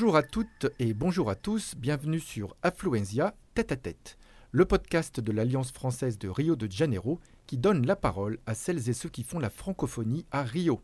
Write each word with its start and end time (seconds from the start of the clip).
Bonjour 0.00 0.14
à 0.14 0.22
toutes 0.22 0.68
et 0.78 0.94
bonjour 0.94 1.28
à 1.28 1.34
tous, 1.34 1.74
bienvenue 1.76 2.20
sur 2.20 2.54
Affluenzia 2.62 3.34
Tête 3.54 3.72
à 3.72 3.76
Tête, 3.76 4.16
le 4.52 4.64
podcast 4.64 5.18
de 5.18 5.32
l'Alliance 5.32 5.72
française 5.72 6.20
de 6.20 6.28
Rio 6.28 6.54
de 6.54 6.70
Janeiro 6.70 7.18
qui 7.48 7.58
donne 7.58 7.84
la 7.84 7.96
parole 7.96 8.38
à 8.46 8.54
celles 8.54 8.88
et 8.88 8.92
ceux 8.92 9.08
qui 9.08 9.24
font 9.24 9.40
la 9.40 9.50
francophonie 9.50 10.24
à 10.30 10.44
Rio. 10.44 10.80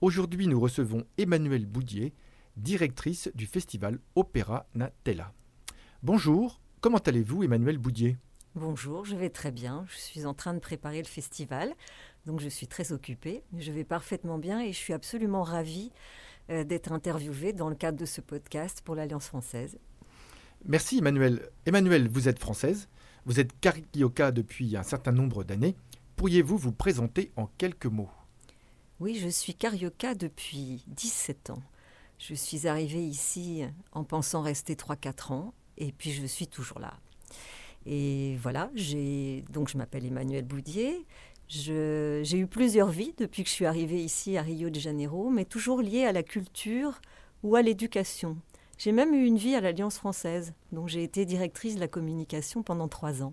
Aujourd'hui, 0.00 0.48
nous 0.48 0.58
recevons 0.58 1.04
Emmanuelle 1.16 1.64
Boudier, 1.64 2.12
directrice 2.56 3.30
du 3.36 3.46
festival 3.46 4.00
Opéra 4.16 4.66
Natella. 4.74 5.32
Bonjour, 6.02 6.60
comment 6.80 6.98
allez-vous 6.98 7.44
Emmanuelle 7.44 7.78
Boudier? 7.78 8.16
Bonjour, 8.56 9.04
je 9.04 9.14
vais 9.14 9.30
très 9.30 9.52
bien. 9.52 9.84
Je 9.88 9.96
suis 9.96 10.26
en 10.26 10.34
train 10.34 10.54
de 10.54 10.58
préparer 10.58 10.98
le 10.98 11.06
festival, 11.06 11.72
donc 12.26 12.40
je 12.40 12.48
suis 12.48 12.66
très 12.66 12.90
occupée. 12.90 13.44
Je 13.56 13.70
vais 13.70 13.84
parfaitement 13.84 14.38
bien 14.38 14.60
et 14.60 14.72
je 14.72 14.76
suis 14.76 14.92
absolument 14.92 15.44
ravie 15.44 15.92
euh, 16.50 16.64
d'être 16.64 16.92
interviewée 16.92 17.52
dans 17.52 17.68
le 17.68 17.74
cadre 17.74 17.98
de 17.98 18.06
ce 18.06 18.20
podcast 18.20 18.82
pour 18.84 18.94
l'Alliance 18.94 19.26
française. 19.26 19.78
Merci 20.66 20.98
Emmanuelle. 20.98 21.48
Emmanuelle, 21.66 22.08
vous 22.08 22.28
êtes 22.28 22.38
française, 22.38 22.88
vous 23.24 23.40
êtes 23.40 23.58
carioca 23.60 24.32
depuis 24.32 24.76
un 24.76 24.82
certain 24.82 25.12
nombre 25.12 25.44
d'années. 25.44 25.76
Pourriez-vous 26.16 26.58
vous 26.58 26.72
présenter 26.72 27.32
en 27.36 27.46
quelques 27.58 27.86
mots? 27.86 28.10
Oui, 28.98 29.18
je 29.18 29.28
suis 29.28 29.54
carioca 29.54 30.14
depuis 30.14 30.84
17 30.88 31.50
ans. 31.50 31.62
Je 32.18 32.34
suis 32.34 32.66
arrivée 32.66 33.02
ici 33.02 33.62
en 33.92 34.04
pensant 34.04 34.42
rester 34.42 34.74
3-4 34.74 35.32
ans 35.32 35.54
et 35.78 35.92
puis 35.92 36.10
je 36.12 36.26
suis 36.26 36.46
toujours 36.46 36.80
là. 36.80 36.98
Et 37.86 38.36
voilà, 38.42 38.70
j'ai 38.74 39.42
donc 39.50 39.70
je 39.70 39.78
m'appelle 39.78 40.04
Emmanuel 40.04 40.44
Boudier. 40.44 41.06
J'ai 41.52 42.38
eu 42.38 42.46
plusieurs 42.46 42.90
vies 42.90 43.12
depuis 43.18 43.42
que 43.42 43.48
je 43.48 43.54
suis 43.54 43.66
arrivée 43.66 44.00
ici 44.00 44.36
à 44.36 44.42
Rio 44.42 44.70
de 44.70 44.78
Janeiro, 44.78 45.30
mais 45.30 45.44
toujours 45.44 45.82
liées 45.82 46.04
à 46.04 46.12
la 46.12 46.22
culture 46.22 47.00
ou 47.42 47.56
à 47.56 47.62
l'éducation. 47.62 48.36
J'ai 48.78 48.92
même 48.92 49.12
eu 49.14 49.26
une 49.26 49.36
vie 49.36 49.56
à 49.56 49.60
l'Alliance 49.60 49.98
française, 49.98 50.54
dont 50.70 50.86
j'ai 50.86 51.02
été 51.02 51.24
directrice 51.24 51.74
de 51.74 51.80
la 51.80 51.88
communication 51.88 52.62
pendant 52.62 52.86
trois 52.86 53.24
ans. 53.24 53.32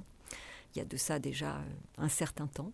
Il 0.73 0.79
y 0.79 0.81
a 0.81 0.85
de 0.85 0.97
ça 0.97 1.19
déjà 1.19 1.57
euh, 1.57 1.63
un 1.99 2.09
certain 2.09 2.47
temps. 2.47 2.71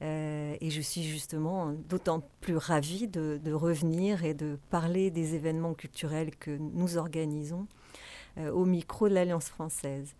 Euh, 0.00 0.56
et 0.60 0.70
je 0.70 0.80
suis 0.80 1.02
justement 1.02 1.72
d'autant 1.72 2.22
plus 2.40 2.56
ravie 2.56 3.08
de, 3.08 3.40
de 3.42 3.52
revenir 3.52 4.24
et 4.24 4.32
de 4.32 4.60
parler 4.70 5.10
des 5.10 5.34
événements 5.34 5.74
culturels 5.74 6.36
que 6.36 6.56
nous 6.56 6.98
organisons 6.98 7.66
euh, 8.38 8.52
au 8.52 8.64
micro 8.64 9.08
de 9.08 9.14
l'Alliance 9.14 9.48
française. 9.48 10.14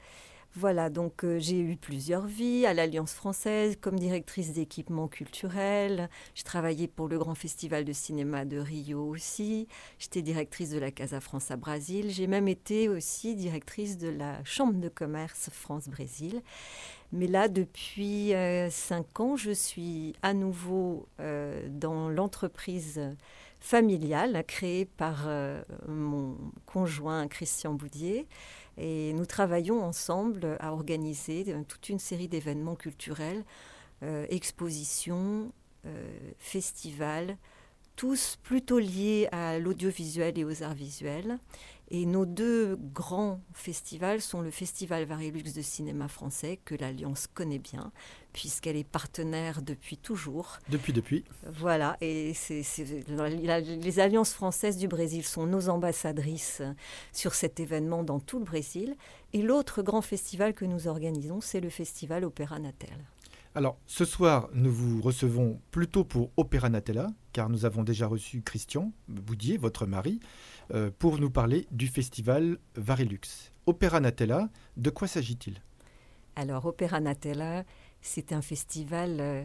Voilà, 0.60 0.90
donc 0.90 1.22
euh, 1.22 1.38
j'ai 1.38 1.60
eu 1.60 1.76
plusieurs 1.76 2.26
vies 2.26 2.66
à 2.66 2.74
l'Alliance 2.74 3.12
française 3.12 3.78
comme 3.80 3.96
directrice 3.96 4.54
d'équipements 4.54 5.06
culturels. 5.06 6.10
J'ai 6.34 6.42
travaillé 6.42 6.88
pour 6.88 7.06
le 7.06 7.16
Grand 7.16 7.36
Festival 7.36 7.84
de 7.84 7.92
cinéma 7.92 8.44
de 8.44 8.58
Rio 8.58 9.06
aussi. 9.06 9.68
J'étais 10.00 10.20
directrice 10.20 10.70
de 10.70 10.80
la 10.80 10.90
Casa 10.90 11.20
France 11.20 11.52
à 11.52 11.56
Brésil. 11.56 12.10
J'ai 12.10 12.26
même 12.26 12.48
été 12.48 12.88
aussi 12.88 13.36
directrice 13.36 13.98
de 13.98 14.08
la 14.08 14.42
Chambre 14.42 14.80
de 14.80 14.88
commerce 14.88 15.48
France-Brésil. 15.52 16.42
Mais 17.12 17.28
là, 17.28 17.46
depuis 17.46 18.34
euh, 18.34 18.68
cinq 18.68 19.20
ans, 19.20 19.36
je 19.36 19.52
suis 19.52 20.14
à 20.22 20.34
nouveau 20.34 21.06
euh, 21.20 21.68
dans 21.70 22.08
l'entreprise 22.08 23.00
familiale 23.60 24.44
créée 24.46 24.86
par 24.86 25.28
mon 25.88 26.36
conjoint 26.66 27.26
Christian 27.26 27.74
Boudier. 27.74 28.28
Et 28.78 29.12
nous 29.12 29.26
travaillons 29.26 29.82
ensemble 29.82 30.56
à 30.60 30.72
organiser 30.72 31.44
euh, 31.48 31.62
toute 31.66 31.88
une 31.88 31.98
série 31.98 32.28
d'événements 32.28 32.76
culturels, 32.76 33.44
euh, 34.04 34.24
expositions, 34.30 35.52
euh, 35.84 36.10
festivals, 36.38 37.36
tous 37.98 38.38
plutôt 38.44 38.78
liés 38.78 39.28
à 39.32 39.58
l'audiovisuel 39.58 40.38
et 40.38 40.44
aux 40.44 40.62
arts 40.62 40.72
visuels. 40.72 41.38
Et 41.90 42.06
nos 42.06 42.26
deux 42.26 42.76
grands 42.76 43.40
festivals 43.54 44.20
sont 44.20 44.40
le 44.40 44.52
Festival 44.52 45.04
Varilux 45.04 45.52
de 45.52 45.62
cinéma 45.62 46.06
français, 46.06 46.60
que 46.64 46.76
l'Alliance 46.76 47.26
connaît 47.26 47.58
bien, 47.58 47.90
puisqu'elle 48.32 48.76
est 48.76 48.84
partenaire 48.84 49.62
depuis 49.62 49.96
toujours. 49.96 50.58
Depuis, 50.68 50.92
depuis. 50.92 51.24
Voilà, 51.44 51.96
et 52.00 52.34
c'est, 52.34 52.62
les 53.08 54.00
alliances 54.00 54.32
françaises 54.32 54.76
du 54.76 54.86
Brésil 54.86 55.24
sont 55.24 55.46
nos 55.46 55.68
ambassadrices 55.68 56.62
sur 57.12 57.34
cet 57.34 57.58
événement 57.58 58.04
dans 58.04 58.20
tout 58.20 58.38
le 58.38 58.44
Brésil. 58.44 58.94
Et 59.32 59.42
l'autre 59.42 59.82
grand 59.82 60.02
festival 60.02 60.54
que 60.54 60.66
nous 60.66 60.86
organisons, 60.86 61.40
c'est 61.40 61.60
le 61.60 61.70
festival 61.70 62.24
Opéra 62.24 62.60
Natel. 62.60 62.98
Alors, 63.58 63.76
ce 63.86 64.04
soir, 64.04 64.48
nous 64.54 64.70
vous 64.70 65.02
recevons 65.02 65.60
plutôt 65.72 66.04
pour 66.04 66.30
Opéra 66.36 66.68
Natella, 66.68 67.08
car 67.32 67.48
nous 67.48 67.64
avons 67.64 67.82
déjà 67.82 68.06
reçu 68.06 68.40
Christian 68.40 68.92
Boudier, 69.08 69.56
votre 69.56 69.84
mari, 69.84 70.20
euh, 70.72 70.92
pour 70.96 71.18
nous 71.18 71.28
parler 71.28 71.66
du 71.72 71.88
festival 71.88 72.58
Varilux. 72.76 73.50
Opéra 73.66 73.98
Natella, 73.98 74.48
de 74.76 74.90
quoi 74.90 75.08
s'agit-il? 75.08 75.60
Alors, 76.36 76.66
Opéra 76.66 77.00
Natella, 77.00 77.64
c'est 78.00 78.32
un 78.32 78.42
festival, 78.42 79.16
euh, 79.18 79.44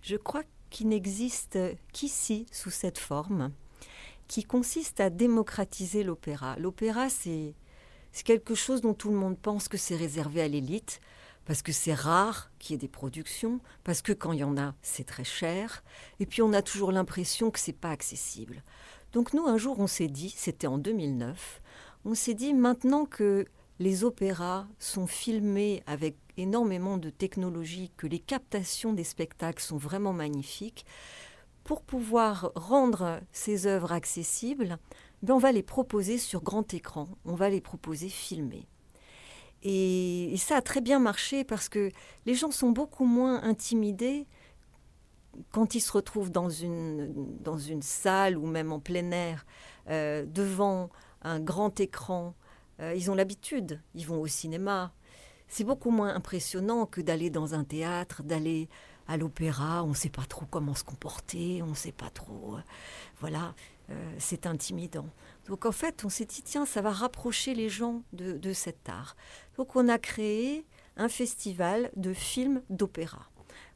je 0.00 0.16
crois, 0.16 0.42
qui 0.68 0.84
n'existe 0.84 1.56
qu'ici 1.92 2.46
sous 2.50 2.70
cette 2.70 2.98
forme, 2.98 3.52
qui 4.26 4.42
consiste 4.42 4.98
à 4.98 5.08
démocratiser 5.08 6.02
l'opéra. 6.02 6.56
L'opéra, 6.58 7.08
c'est 7.08 7.54
c'est 8.10 8.26
quelque 8.26 8.54
chose 8.54 8.80
dont 8.82 8.92
tout 8.92 9.10
le 9.10 9.16
monde 9.16 9.38
pense 9.38 9.68
que 9.68 9.78
c'est 9.78 9.96
réservé 9.96 10.42
à 10.42 10.48
l'élite, 10.48 11.00
parce 11.44 11.62
que 11.62 11.72
c'est 11.72 11.94
rare 11.94 12.50
qu'il 12.58 12.74
y 12.74 12.76
ait 12.76 12.78
des 12.78 12.88
productions, 12.88 13.60
parce 13.84 14.02
que 14.02 14.12
quand 14.12 14.32
il 14.32 14.40
y 14.40 14.44
en 14.44 14.56
a, 14.56 14.74
c'est 14.82 15.06
très 15.06 15.24
cher, 15.24 15.82
et 16.20 16.26
puis 16.26 16.42
on 16.42 16.52
a 16.52 16.62
toujours 16.62 16.92
l'impression 16.92 17.50
que 17.50 17.58
c'est 17.58 17.72
pas 17.72 17.90
accessible. 17.90 18.62
Donc 19.12 19.32
nous, 19.32 19.46
un 19.46 19.58
jour, 19.58 19.78
on 19.78 19.86
s'est 19.86 20.08
dit, 20.08 20.32
c'était 20.36 20.66
en 20.66 20.78
2009, 20.78 21.60
on 22.04 22.14
s'est 22.14 22.34
dit 22.34 22.54
maintenant 22.54 23.04
que 23.04 23.46
les 23.78 24.04
opéras 24.04 24.66
sont 24.78 25.06
filmés 25.06 25.82
avec 25.86 26.16
énormément 26.36 26.98
de 26.98 27.10
technologie, 27.10 27.92
que 27.96 28.06
les 28.06 28.18
captations 28.18 28.92
des 28.92 29.04
spectacles 29.04 29.62
sont 29.62 29.76
vraiment 29.76 30.12
magnifiques, 30.12 30.86
pour 31.64 31.82
pouvoir 31.82 32.52
rendre 32.54 33.20
ces 33.32 33.66
œuvres 33.66 33.92
accessibles, 33.92 34.78
ben 35.22 35.34
on 35.34 35.38
va 35.38 35.52
les 35.52 35.62
proposer 35.62 36.18
sur 36.18 36.42
grand 36.42 36.74
écran, 36.74 37.08
on 37.24 37.34
va 37.34 37.50
les 37.50 37.60
proposer 37.60 38.08
filmés. 38.08 38.66
Et, 39.62 40.34
ça 40.38 40.56
a 40.56 40.62
très 40.62 40.80
bien 40.80 40.98
marché 40.98 41.44
parce 41.44 41.68
que 41.68 41.90
les 42.26 42.34
gens 42.34 42.50
sont 42.50 42.70
beaucoup 42.70 43.04
moins 43.04 43.42
intimidés 43.42 44.26
quand 45.50 45.74
ils 45.74 45.80
se 45.80 45.92
retrouvent 45.92 46.30
dans 46.30 46.50
une, 46.50 47.12
dans 47.40 47.58
une 47.58 47.82
salle 47.82 48.36
ou 48.36 48.46
même 48.46 48.72
en 48.72 48.80
plein 48.80 49.10
air, 49.12 49.46
euh, 49.88 50.26
devant 50.26 50.90
un 51.22 51.40
grand 51.40 51.80
écran. 51.80 52.34
Euh, 52.80 52.94
ils 52.94 53.10
ont 53.10 53.14
l'habitude, 53.14 53.80
ils 53.94 54.06
vont 54.06 54.20
au 54.20 54.26
cinéma. 54.26 54.92
C'est 55.48 55.64
beaucoup 55.64 55.90
moins 55.90 56.14
impressionnant 56.14 56.86
que 56.86 57.00
d'aller 57.00 57.30
dans 57.30 57.54
un 57.54 57.64
théâtre, 57.64 58.22
d'aller 58.22 58.68
à 59.06 59.16
l'opéra. 59.16 59.84
On 59.84 59.88
ne 59.88 59.94
sait 59.94 60.10
pas 60.10 60.24
trop 60.28 60.44
comment 60.50 60.74
se 60.74 60.84
comporter, 60.84 61.62
on 61.62 61.68
ne 61.68 61.74
sait 61.74 61.92
pas 61.92 62.10
trop. 62.10 62.56
euh, 62.56 62.62
voilà, 63.20 63.54
c'est 64.18 64.46
intimidant. 64.46 65.08
Donc 65.46 65.66
en 65.66 65.72
fait, 65.72 66.04
on 66.04 66.08
s'est 66.08 66.24
dit, 66.24 66.42
tiens, 66.42 66.64
ça 66.64 66.80
va 66.80 66.90
rapprocher 66.90 67.54
les 67.54 67.68
gens 67.68 68.02
de, 68.12 68.38
de 68.38 68.52
cet 68.52 68.88
art. 68.88 69.16
Donc 69.56 69.76
on 69.76 69.88
a 69.88 69.98
créé 69.98 70.64
un 70.96 71.08
festival 71.08 71.90
de 71.96 72.12
films 72.12 72.62
d'opéra. 72.70 73.28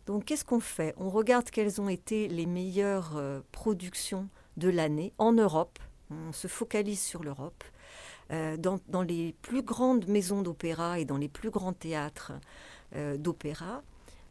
Donc 0.06 0.24
qu'est-ce 0.24 0.44
qu'on 0.44 0.60
fait? 0.60 0.94
On 0.96 1.10
regarde 1.10 1.50
quelles 1.50 1.80
ont 1.80 1.88
été 1.88 2.28
les 2.28 2.46
meilleures 2.46 3.16
euh, 3.16 3.40
productions 3.52 4.28
de 4.56 4.68
l'année 4.68 5.12
en 5.18 5.32
Europe. 5.32 5.78
On 6.10 6.32
se 6.32 6.46
focalise 6.46 7.00
sur 7.00 7.22
l'Europe. 7.24 7.64
Euh, 8.32 8.56
dans, 8.56 9.02
les 9.02 9.36
plus 9.40 9.62
grandes 9.62 10.08
maisons 10.08 10.42
d'opéra 10.42 10.98
et 10.98 11.04
dans 11.04 11.16
les 11.16 11.28
plus 11.28 11.50
grands 11.50 11.72
théâtres 11.72 12.32
euh, 12.96 13.16
d'opéra. 13.16 13.82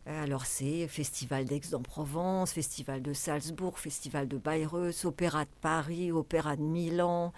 Euh, 0.07 0.23
Alors 0.23 0.45
c'est 0.45 0.87
Festival 0.87 1.45
d'Aix-en-Provence, 1.45 2.51
Festival 2.51 3.01
de 3.01 3.13
Salzbourg, 3.13 3.79
Festival 3.79 4.27
de 4.27 4.37
Bayreuth, 4.37 5.05
Opéra 5.05 5.45
de 5.45 5.49
Paris, 5.61 6.11
Opéra 6.11 6.55
de 6.55 6.61
Milan, 6.61 7.33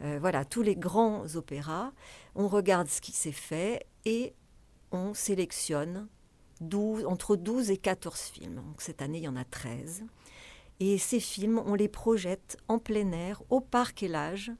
euh, 0.00 0.18
voilà, 0.20 0.44
tous 0.44 0.62
les 0.62 0.76
grands 0.76 1.24
opéras. 1.36 1.92
On 2.34 2.48
regarde 2.48 2.88
ce 2.88 3.00
qui 3.00 3.12
s'est 3.12 3.32
fait 3.32 3.86
et 4.04 4.34
on 4.92 5.14
sélectionne 5.14 6.08
12, 6.60 7.06
entre 7.06 7.36
12 7.36 7.70
et 7.70 7.78
14 7.78 8.20
films. 8.20 8.56
Donc 8.56 8.82
cette 8.82 9.00
année, 9.02 9.18
il 9.18 9.24
y 9.24 9.28
en 9.28 9.36
a 9.36 9.44
13. 9.44 10.04
Et 10.80 10.98
ces 10.98 11.20
films, 11.20 11.62
on 11.66 11.74
les 11.74 11.88
projette 11.88 12.56
en 12.68 12.78
plein 12.78 13.12
air, 13.12 13.42
au 13.50 13.60
Parc 13.60 14.02
Elage, 14.02 14.52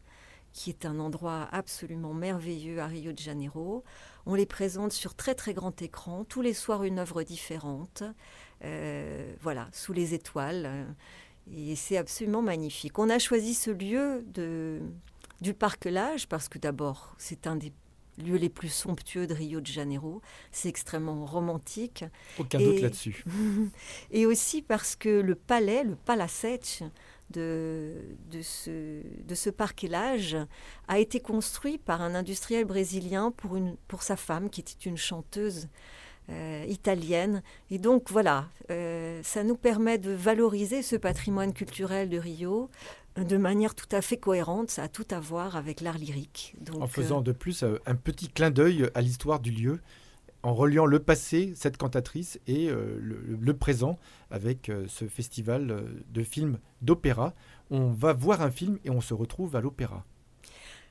qui 0.52 0.70
est 0.70 0.85
un 0.85 0.99
endroit 0.99 1.49
absolument 1.52 2.14
merveilleux 2.14 2.81
à 2.81 2.87
Rio 2.87 3.12
de 3.12 3.19
Janeiro. 3.19 3.85
On 4.26 4.35
les 4.35 4.47
présente 4.47 4.93
sur 4.93 5.14
très 5.14 5.35
très 5.35 5.55
grand 5.55 5.81
écran, 5.82 6.25
tous 6.25 6.43
les 6.43 6.55
soirs 6.55 6.85
une 6.85 6.99
œuvre 6.99 7.23
différente, 7.23 8.02
euh, 8.64 9.32
voilà, 9.41 9.69
sous 9.73 9.93
les 9.93 10.14
étoiles. 10.14 10.87
Et 11.52 11.76
c'est 11.76 11.97
absolument 11.97 12.43
magnifique. 12.43 12.99
On 12.99 13.11
a 13.11 13.19
choisi 13.19 13.55
ce 13.55 13.70
lieu 13.70 14.25
de, 14.29 14.81
du 15.41 15.55
Parc 15.55 15.85
Lage 15.85 16.29
parce 16.29 16.49
que 16.49 16.58
d'abord, 16.58 17.14
c'est 17.19 17.47
un 17.47 17.56
des 17.56 17.73
lieux 18.19 18.37
les 18.37 18.49
plus 18.49 18.69
somptueux 18.69 19.26
de 19.26 19.35
Rio 19.35 19.61
de 19.61 19.67
Janeiro. 19.67 20.20
C'est 20.52 20.69
extrêmement 20.69 21.25
romantique. 21.25 22.05
Aucun 22.38 22.58
doute 22.58 22.81
là-dessus. 22.81 23.25
et 24.11 24.26
aussi 24.26 24.62
parce 24.62 24.97
que 24.97 25.08
le 25.08 25.35
palais, 25.35 25.85
le 25.85 25.97
palacete 25.97 26.82
de, 27.31 27.94
de, 28.31 28.43
ce, 28.43 29.03
de 29.27 29.35
ce 29.35 29.50
parquelage 29.50 30.37
a 30.88 30.99
été 30.99 31.21
construit 31.21 31.79
par 31.79 32.03
un 32.03 32.15
industriel 32.15 32.65
brésilien 32.65 33.31
pour, 33.31 33.56
une, 33.56 33.77
pour 33.88 34.03
sa 34.03 34.17
femme 34.17 34.50
qui 34.50 34.61
était 34.61 34.88
une 34.88 34.97
chanteuse 34.97 35.69
euh, 36.31 36.65
italienne. 36.69 37.43
Et 37.71 37.79
donc 37.79 38.11
voilà, 38.11 38.49
euh, 38.71 39.21
ça 39.25 39.43
nous 39.43 39.56
permet 39.56 39.99
de 39.99 40.12
valoriser 40.12 40.82
ce 40.82 40.94
patrimoine 40.94 41.53
culturel 41.53 42.09
de 42.09 42.19
Rio 42.19 42.71
de 43.17 43.37
manière 43.37 43.75
tout 43.75 43.88
à 43.91 44.00
fait 44.00 44.17
cohérente. 44.17 44.71
Ça 44.71 44.85
a 44.85 44.88
tout 44.88 45.06
à 45.11 45.19
voir 45.19 45.56
avec 45.56 45.81
l'art 45.81 45.99
lyrique. 45.99 46.55
en 46.79 46.87
faisant 46.87 47.19
euh, 47.19 47.23
de 47.23 47.33
plus 47.33 47.65
un 47.85 47.94
petit 47.97 48.29
clin 48.29 48.50
d'œil 48.50 48.88
à 48.94 49.00
l'histoire 49.00 49.41
du 49.41 49.50
lieu 49.50 49.81
en 50.42 50.54
reliant 50.54 50.87
le 50.87 50.98
passé, 50.98 51.52
cette 51.54 51.76
cantatrice, 51.76 52.40
et 52.46 52.69
le, 52.70 53.52
présent 53.54 53.98
avec 54.31 54.72
ce 54.88 55.06
festival 55.06 55.84
de 56.08 56.22
films 56.22 56.58
d'opéra. 56.81 57.34
On 57.70 57.90
va 57.90 58.12
voir 58.12 58.40
un 58.40 58.50
film 58.50 58.78
et 58.84 58.90
on 58.90 59.00
se 59.00 59.12
retrouve 59.12 59.54
à 59.54 59.60
l'opéra. 59.60 60.04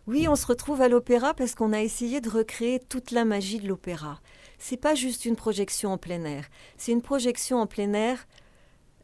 Oui, 0.07 0.27
on 0.27 0.35
se 0.35 0.45
retrouve 0.45 0.81
à 0.81 0.87
l'opéra 0.87 1.33
parce 1.33 1.55
qu'on 1.55 1.73
a 1.73 1.81
essayé 1.81 2.21
de 2.21 2.29
recréer 2.29 2.79
toute 2.79 3.11
la 3.11 3.25
magie 3.25 3.59
de 3.59 3.67
l'opéra 3.67 4.19
c'est 4.59 4.77
pas 4.77 4.93
juste 4.93 5.25
une 5.25 5.35
projection 5.35 5.93
en 5.93 5.97
plein 5.97 6.23
air, 6.25 6.47
c'est 6.77 6.91
une 6.91 7.01
projection 7.01 7.57
en 7.57 7.65
plein 7.65 7.93
air 7.93 8.27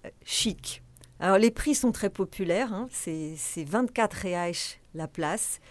euh, 0.05 0.09
chic. 0.23 0.83
Alors 1.19 1.37
les 1.37 1.49
prix 1.49 1.73
sont 1.73 1.93
très 1.93 2.09
populaires, 2.09 2.73
hein. 2.73 2.87
c'est 2.91 3.63
24 3.63 4.13
reais 4.13 4.51
la 4.93 5.07
place. 5.07 5.61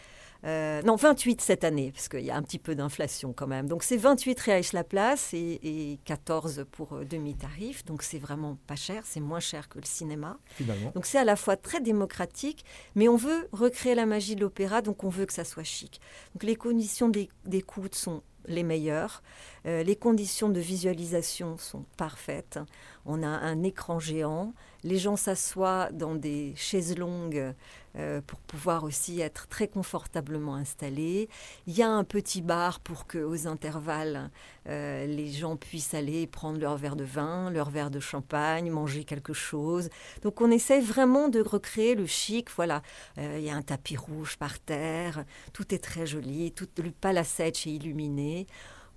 Euh, 0.45 0.83
non, 0.83 0.97
28 0.97 1.41
cette 1.41 1.65
année, 1.65 1.91
parce 1.93 2.09
qu'il 2.09 2.21
y 2.21 2.31
a 2.31 2.37
un 2.37 2.43
petit 2.43 2.59
peu 2.59 2.75
d'inflation 2.75 3.33
quand 3.33 3.47
même. 3.47 3.67
Donc 3.67 3.83
c'est 3.83 3.97
28 3.97 4.41
reais 4.41 4.61
la 4.73 4.85
place 4.85 5.33
et, 5.33 5.99
14 6.05 6.67
pour 6.71 6.95
euh, 6.95 7.05
demi-tarif. 7.05 7.85
Donc 7.85 8.03
c'est 8.03 8.19
vraiment 8.19 8.59
pas 8.67 8.77
cher, 8.77 9.03
c'est 9.07 9.21
moins 9.21 9.41
cher 9.41 9.69
que 9.69 9.79
le 9.79 9.87
cinéma. 9.87 10.39
Finalement. 10.47 10.91
Donc 10.95 11.07
c'est 11.07 11.19
à 11.19 11.25
la 11.25 11.37
fois 11.37 11.57
très 11.57 11.81
démocratique, 11.81 12.65
mais 12.95 13.09
on 13.09 13.17
veut 13.17 13.49
recréer 13.53 13.95
la 13.95 14.07
magie 14.07 14.37
de 14.37 14.43
l'opéra, 14.43 14.83
donc 14.83 15.05
on 15.05 15.09
veut 15.09 15.27
que 15.27 15.33
ça 15.33 15.45
soit 15.45 15.65
chic. 15.65 16.01
Donc 16.35 16.43
les 16.43 16.57
conditions 16.57 17.11
d'écoute 17.45 17.95
sont 17.95 18.23
les 18.47 18.63
meilleures. 18.63 19.23
Euh, 19.67 19.83
les 19.83 19.97
conditions 19.97 20.51
de 20.51 20.61
visualisation 20.61 21.57
sont 21.57 21.85
parfaites. 21.97 22.59
On 23.07 23.23
a 23.23 23.29
un 23.29 23.63
écran 23.63 23.99
géant. 23.99 24.53
Les 24.83 24.99
gens 24.99 25.17
s'assoient 25.17 25.91
dans 25.93 26.15
des 26.15 26.53
chaises 26.57 26.97
longues 26.99 27.55
euh, 27.97 28.21
pour 28.27 28.39
pouvoir 28.41 28.85
aussi 28.85 29.21
être 29.21 29.49
très 29.49 29.69
confortablement 29.69 30.55
installés. 30.55 31.29
Il 31.67 31.77
y 31.77 31.83
a 31.83 31.89
un 31.89 32.05
petit 32.05 32.43
bar 32.43 32.81
pour 32.81 33.07
que, 33.07 33.19
aux 33.19 33.47
intervalles, 33.47 34.31
euh, 34.69 35.07
les 35.07 35.31
gens 35.31 35.57
puissent 35.57 35.95
aller 35.95 36.27
prendre 36.27 36.59
leur 36.59 36.77
verre 36.77 36.97
de 36.97 37.05
vin, 37.05 37.51
leur 37.51 37.71
verre 37.71 37.91
de 37.91 38.01
champagne, 38.01 38.71
manger 38.71 39.05
quelque 39.05 39.33
chose. 39.33 39.89
Donc 40.23 40.41
on 40.41 40.51
essaie 40.51 40.81
vraiment 40.81 41.29
de 41.29 41.41
recréer 41.41 41.95
le 41.95 42.07
chic. 42.07 42.49
Voilà, 42.57 42.83
il 43.17 43.41
y 43.41 43.51
a 43.51 43.55
un 43.55 43.63
tapis 43.63 43.97
rouge 43.97 44.37
par 44.37 44.59
terre. 44.59 45.25
Tout 45.53 45.75
est 45.75 45.79
très 45.79 46.07
joli. 46.07 46.53
Tout 46.53 46.69
le 46.83 46.91
palacete 46.91 47.67
est 47.67 47.71
illuminé 47.71 48.47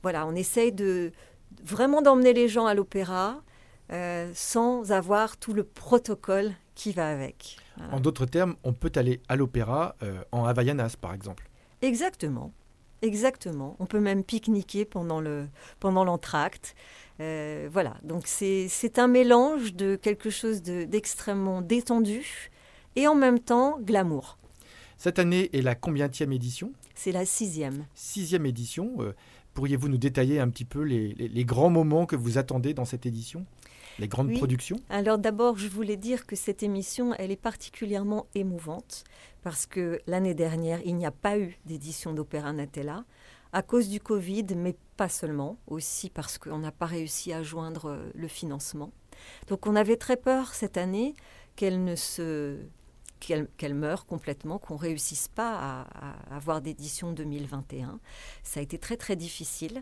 voilà, 0.03 0.27
on 0.27 0.35
essaye 0.35 0.71
de 0.71 1.11
vraiment 1.63 2.01
d'emmener 2.01 2.33
les 2.33 2.47
gens 2.47 2.65
à 2.65 2.73
l'opéra 2.73 3.41
euh, 3.91 4.31
sans 4.33 4.91
avoir 4.91 5.37
tout 5.37 5.53
le 5.53 5.63
protocole 5.63 6.53
qui 6.75 6.91
va 6.91 7.09
avec. 7.09 7.57
En 7.91 7.99
d'autres 7.99 8.25
termes, 8.25 8.55
on 8.63 8.73
peut 8.73 8.91
aller 8.95 9.21
à 9.27 9.35
l'opéra 9.35 9.95
euh, 10.03 10.23
en 10.31 10.45
Havaianas, 10.45 10.95
par 10.99 11.13
exemple. 11.13 11.49
Exactement, 11.81 12.51
exactement. 13.01 13.75
On 13.79 13.85
peut 13.85 13.99
même 13.99 14.23
pique-niquer 14.23 14.85
pendant 14.85 15.21
le 15.21 15.47
pendant 15.79 16.03
l'entracte. 16.03 16.75
Euh, 17.19 17.69
voilà, 17.71 17.97
donc 18.03 18.23
c'est 18.25 18.99
un 18.99 19.07
mélange 19.07 19.73
de 19.73 19.95
quelque 19.95 20.29
chose 20.29 20.61
d'extrêmement 20.61 21.61
détendu 21.61 22.49
et 22.95 23.07
en 23.07 23.15
même 23.15 23.39
temps 23.39 23.79
glamour. 23.79 24.37
Cette 24.97 25.19
année 25.19 25.49
est 25.53 25.61
la 25.61 25.75
combienième 25.75 26.31
édition 26.33 26.73
C'est 26.95 27.11
la 27.11 27.25
sixième. 27.25 27.85
Sixième 27.93 28.47
édition. 28.47 28.97
Pourriez-vous 29.57 29.89
nous 29.89 29.97
détailler 29.97 30.39
un 30.39 30.49
petit 30.49 30.65
peu 30.65 30.83
les, 30.83 31.43
grands 31.43 31.71
moments 31.71 32.05
que 32.05 32.15
vous 32.15 32.37
attendez 32.37 32.75
dans 32.75 32.85
cette 32.85 33.07
édition? 33.07 33.43
Les 33.99 34.07
grandes 34.07 34.33
productions 34.33 34.77
Alors 34.89 35.17
d'abord, 35.17 35.57
je 35.57 35.67
voulais 35.67 35.97
dire 35.97 36.25
que 36.25 36.35
cette 36.35 36.63
émission, 36.63 37.13
elle 37.15 37.31
est 37.31 37.41
particulièrement 37.41 38.27
émouvante 38.35 39.03
parce 39.43 39.65
que 39.65 39.99
l'année 40.07 40.33
dernière, 40.33 40.79
il 40.85 40.95
n'y 40.95 41.05
a 41.05 41.11
pas 41.11 41.37
eu 41.37 41.57
d'édition 41.65 42.13
d'Opéra 42.13 42.53
Natella 42.53 43.05
à 43.53 43.61
cause 43.61 43.89
du 43.89 43.99
Covid, 43.99 44.45
mais 44.55 44.75
pas 44.97 45.09
seulement, 45.09 45.57
aussi 45.67 46.09
parce 46.09 46.37
qu'on 46.37 46.59
n'a 46.59 46.71
pas 46.71 46.85
réussi 46.85 47.31
à 47.33 47.43
joindre 47.43 47.89
euh, 47.89 48.11
le 48.13 48.27
financement. 48.27 48.91
Donc 49.47 49.65
on 49.67 49.75
avait 49.75 49.95
très 49.97 50.17
peur 50.17 50.53
cette 50.53 50.77
année 50.77 51.15
qu'elle 51.55 51.83
ne 51.83 51.95
se 51.95 52.57
qu'elle 53.19 53.73
meure 53.73 54.05
complètement, 54.05 54.59
qu'on 54.59 54.75
réussisse 54.75 55.27
pas 55.27 55.87
à, 55.91 56.35
avoir 56.35 56.61
d'édition 56.61 57.13
2021. 57.13 57.99
Ça 58.43 58.59
a 58.59 58.63
été 58.63 58.77
très 58.77 58.95
très 58.95 59.15
difficile. 59.15 59.81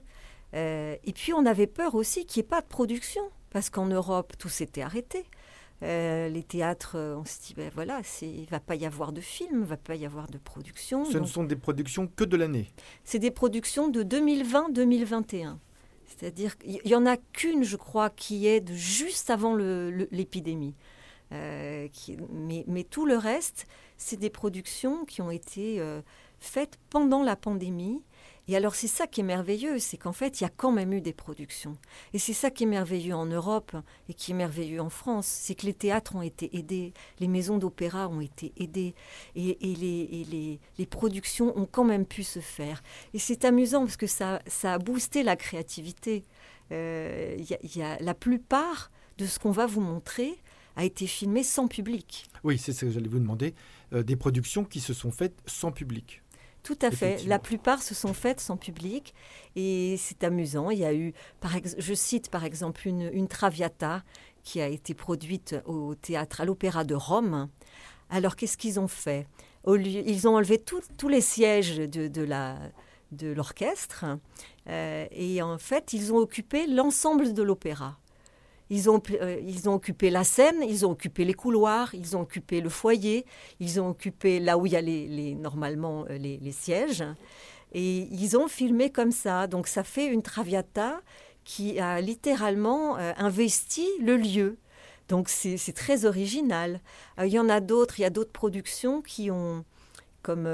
Euh, 0.54 0.96
et 1.04 1.12
puis 1.12 1.34
on 1.34 1.46
avait 1.46 1.68
peur 1.68 1.96
aussi 1.96 2.26
qu'il 2.26 2.42
n'y 2.42 2.46
ait 2.46 2.50
pas 2.50 2.62
de 2.62 2.68
production, 2.68 3.24
parce 3.56 3.69
qu'en 3.69 3.86
Europe, 3.86 4.34
tout 4.38 4.50
s'était 4.50 4.81
arrêté. 4.81 5.24
Euh, 5.81 6.28
les 6.28 6.44
théâtres, 6.44 6.98
euh, 6.98 7.16
on 7.16 7.24
se 7.24 7.40
dit, 7.40 7.54
ben 7.56 7.72
voilà, 7.74 8.02
il 8.22 8.42
ne 8.42 8.46
va 8.48 8.60
pas 8.60 8.75
y 8.75 8.86
avoir 8.86 9.13
de 9.13 9.22
films, 9.22 9.50
il 9.54 9.60
ne 9.62 9.66
va 9.66 9.78
pas 9.78 9.96
y 9.96 10.06
avoir 10.06 10.28
de 10.28 10.38
production. 10.38 11.06
Ce 11.06 11.18
ne 11.18 11.25
sont 11.25 11.46
des 11.46 11.56
productions 11.56 12.06
que 12.06 12.25
de 12.25 12.36
l'année 12.36 12.69
C'est 13.06 13.18
des 13.18 13.31
productions 13.31 13.88
de 13.88 14.04
2020-2021. 14.04 15.56
C'est-à-dire 16.06 16.57
qu'il 16.57 16.81
n'y 16.84 16.96
en 16.96 17.06
a 17.06 17.16
qu'une, 17.16 17.63
je 17.63 17.78
crois, 17.78 18.10
qui 18.10 18.46
est 18.46 18.60
de 18.60 18.74
juste 18.74 19.30
avant 19.30 19.56
l'épidémie. 19.56 20.75
Euh, 21.31 21.88
mais, 22.68 22.84
tout 22.84 23.06
le 23.06 23.16
reste, 23.16 23.68
c'est 23.96 24.19
des 24.19 24.30
productions 24.30 25.06
qui 25.06 25.22
ont 25.22 25.31
été 25.31 25.80
euh, 25.80 26.02
faites 26.40 26.78
pendant 26.90 27.24
la 27.24 27.38
pandémie. 27.38 28.04
Et 28.47 28.56
alors 28.56 28.75
c'est 28.75 28.87
ça 28.87 29.07
qui 29.07 29.21
est 29.21 29.23
merveilleux, 29.23 29.80
c'est 29.80 29.97
qu'en 29.97 30.14
fait, 30.14 30.40
il 30.40 30.44
y 30.44 30.47
a 30.47 30.52
quand 30.56 30.71
même 30.71 30.94
eu 30.94 31.02
des 31.02 31.14
productions. 31.14 31.78
Et 32.14 32.19
c'est 32.19 32.33
ça 32.33 32.52
qui 32.52 32.64
est 32.64 32.68
merveilleux 32.68 33.16
en 33.16 33.25
Europe 33.25 33.75
et 34.09 34.14
qui 34.14 34.31
est 34.31 34.35
merveilleux 34.35 34.81
en 34.81 34.90
France, 34.90 35.25
c'est 35.25 35.56
que 35.56 35.66
les 35.66 35.73
théâtres 35.73 36.16
ont 36.16 36.21
été 36.21 36.56
aidés, 36.57 36.94
les 37.19 37.28
maisons 37.28 37.57
d'opéra 37.57 38.07
ont 38.07 38.21
été 38.21 38.54
aidées, 38.57 38.94
et, 39.35 39.57
les, 39.61 40.85
productions 40.85 41.57
ont 41.57 41.66
quand 41.66 41.83
même 41.83 42.06
pu 42.06 42.23
se 42.23 42.40
faire. 42.40 42.83
Et 43.14 43.19
c'est 43.19 43.45
amusant 43.45 43.81
parce 43.81 43.97
que 43.97 44.07
ça, 44.07 44.40
a 44.64 44.78
boosté 44.78 45.23
la 45.23 45.35
créativité. 45.35 46.25
Euh, 46.71 47.37
y, 47.37 47.81
a 47.81 47.97
la 47.99 48.14
plupart 48.14 48.92
de 49.18 49.25
ce 49.25 49.40
qu'on 49.40 49.52
va 49.52 49.66
vous 49.66 49.81
montrer 49.81 50.37
a 50.75 50.83
été 50.83 51.07
filmé 51.07 51.44
sans 51.44 51.68
public. 51.68 52.25
Oui, 52.44 52.57
c'est 52.57 52.73
ce 52.73 52.85
que 52.85 52.92
j'allais 52.92 53.07
vous 53.07 53.19
demander. 53.19 53.56
Euh, 53.94 54.04
des 54.04 54.16
productions 54.16 54.64
qui 54.64 54.80
se 54.80 54.94
sont 54.94 55.11
faites 55.11 55.37
sans 55.45 55.71
public. 55.71 56.21
Tout 56.66 56.80
à 56.81 56.90
fait. 56.90 57.24
La 57.28 57.38
plupart 57.38 57.84
se 57.84 57.94
sont 57.94 58.16
faites 58.16 58.40
sans 58.40 58.57
public 58.57 59.14
et 59.56 59.98
c'est 60.00 60.24
amusant. 60.24 60.72
Il 60.72 60.80
y 60.80 60.86
a 60.86 60.95
eu, 60.95 61.14
par 61.40 61.52
je 61.78 61.94
cite 61.94 62.31
par 62.31 62.44
exemple 62.44 62.88
une, 62.88 63.28
Traviata 63.28 64.04
qui 64.44 64.62
a 64.62 64.68
été 64.68 64.95
produite 64.95 65.56
au 65.66 65.94
théâtre, 65.94 66.42
à 66.42 66.45
l'Opéra 66.45 66.84
de 66.84 66.95
Rome. 66.95 67.50
Alors 68.10 68.36
qu'est-ce 68.36 68.57
qu'ils 68.57 68.80
ont 68.80 68.88
fait? 68.88 69.28
Au 69.64 69.76
lieu, 69.76 70.02
Ils 70.07 70.28
ont 70.28 70.38
enlevé 70.38 70.57
tous 70.57 71.07
les 71.07 71.22
sièges 71.22 71.78
de, 71.78 72.24
la 72.24 72.57
de 73.12 73.31
l'orchestre 73.31 74.06
euh, 74.68 75.06
et 75.12 75.44
en 75.44 75.60
fait 75.60 75.94
ils 75.94 76.12
ont 76.14 76.18
occupé 76.18 76.66
l'ensemble 76.66 77.36
de 77.36 77.44
l'opéra. 77.44 78.00
Ils 78.69 78.90
ont, 78.90 79.02
euh, 79.22 79.40
ils 79.45 79.69
ont 79.69 79.76
occupé 79.76 80.10
la 80.10 80.24
scène, 80.24 80.64
ils 80.68 80.86
ont 80.86 80.92
occupé 80.92 81.24
les 81.24 81.34
couloirs, 81.34 81.94
ils 81.94 82.18
ont 82.18 82.22
occupé 82.22 82.62
le 82.62 82.69
foyer, 82.69 83.26
ils 83.60 83.80
ont 83.80 83.90
occupé 83.90 84.40
là 84.40 84.57
où 84.57 84.66
il 84.66 84.74
y 84.74 84.76
a 84.76 84.81
les, 84.81 85.36
normalement 85.36 86.06
euh, 86.10 86.18
les, 86.18 86.52
sièges. 86.52 87.04
Et 87.74 88.07
ils 88.12 88.38
ont 88.38 88.48
filmé 88.48 88.90
comme 88.90 89.12
ça. 89.12 89.48
Donc 89.48 89.68
ça 89.68 89.84
fait 89.84 90.07
une 90.07 90.24
traviata 90.24 91.02
qui 91.44 91.80
a 91.80 92.02
littéralement 92.02 92.98
euh, 92.98 93.14
investi 93.18 93.88
le 94.02 94.18
lieu. 94.18 94.57
Donc 95.10 95.30
c'est 95.30 95.74
très 95.76 96.06
original. 96.06 96.81
il 97.19 97.28
y 97.28 97.38
en 97.38 97.48
a 97.48 97.60
d'autres, 97.60 98.00
il 98.00 98.02
y 98.02 98.06
a 98.06 98.10
d'autres 98.10 98.31
productions 98.31 99.04
qui 99.04 99.30
ont, 99.30 99.64
comme, 100.24 100.50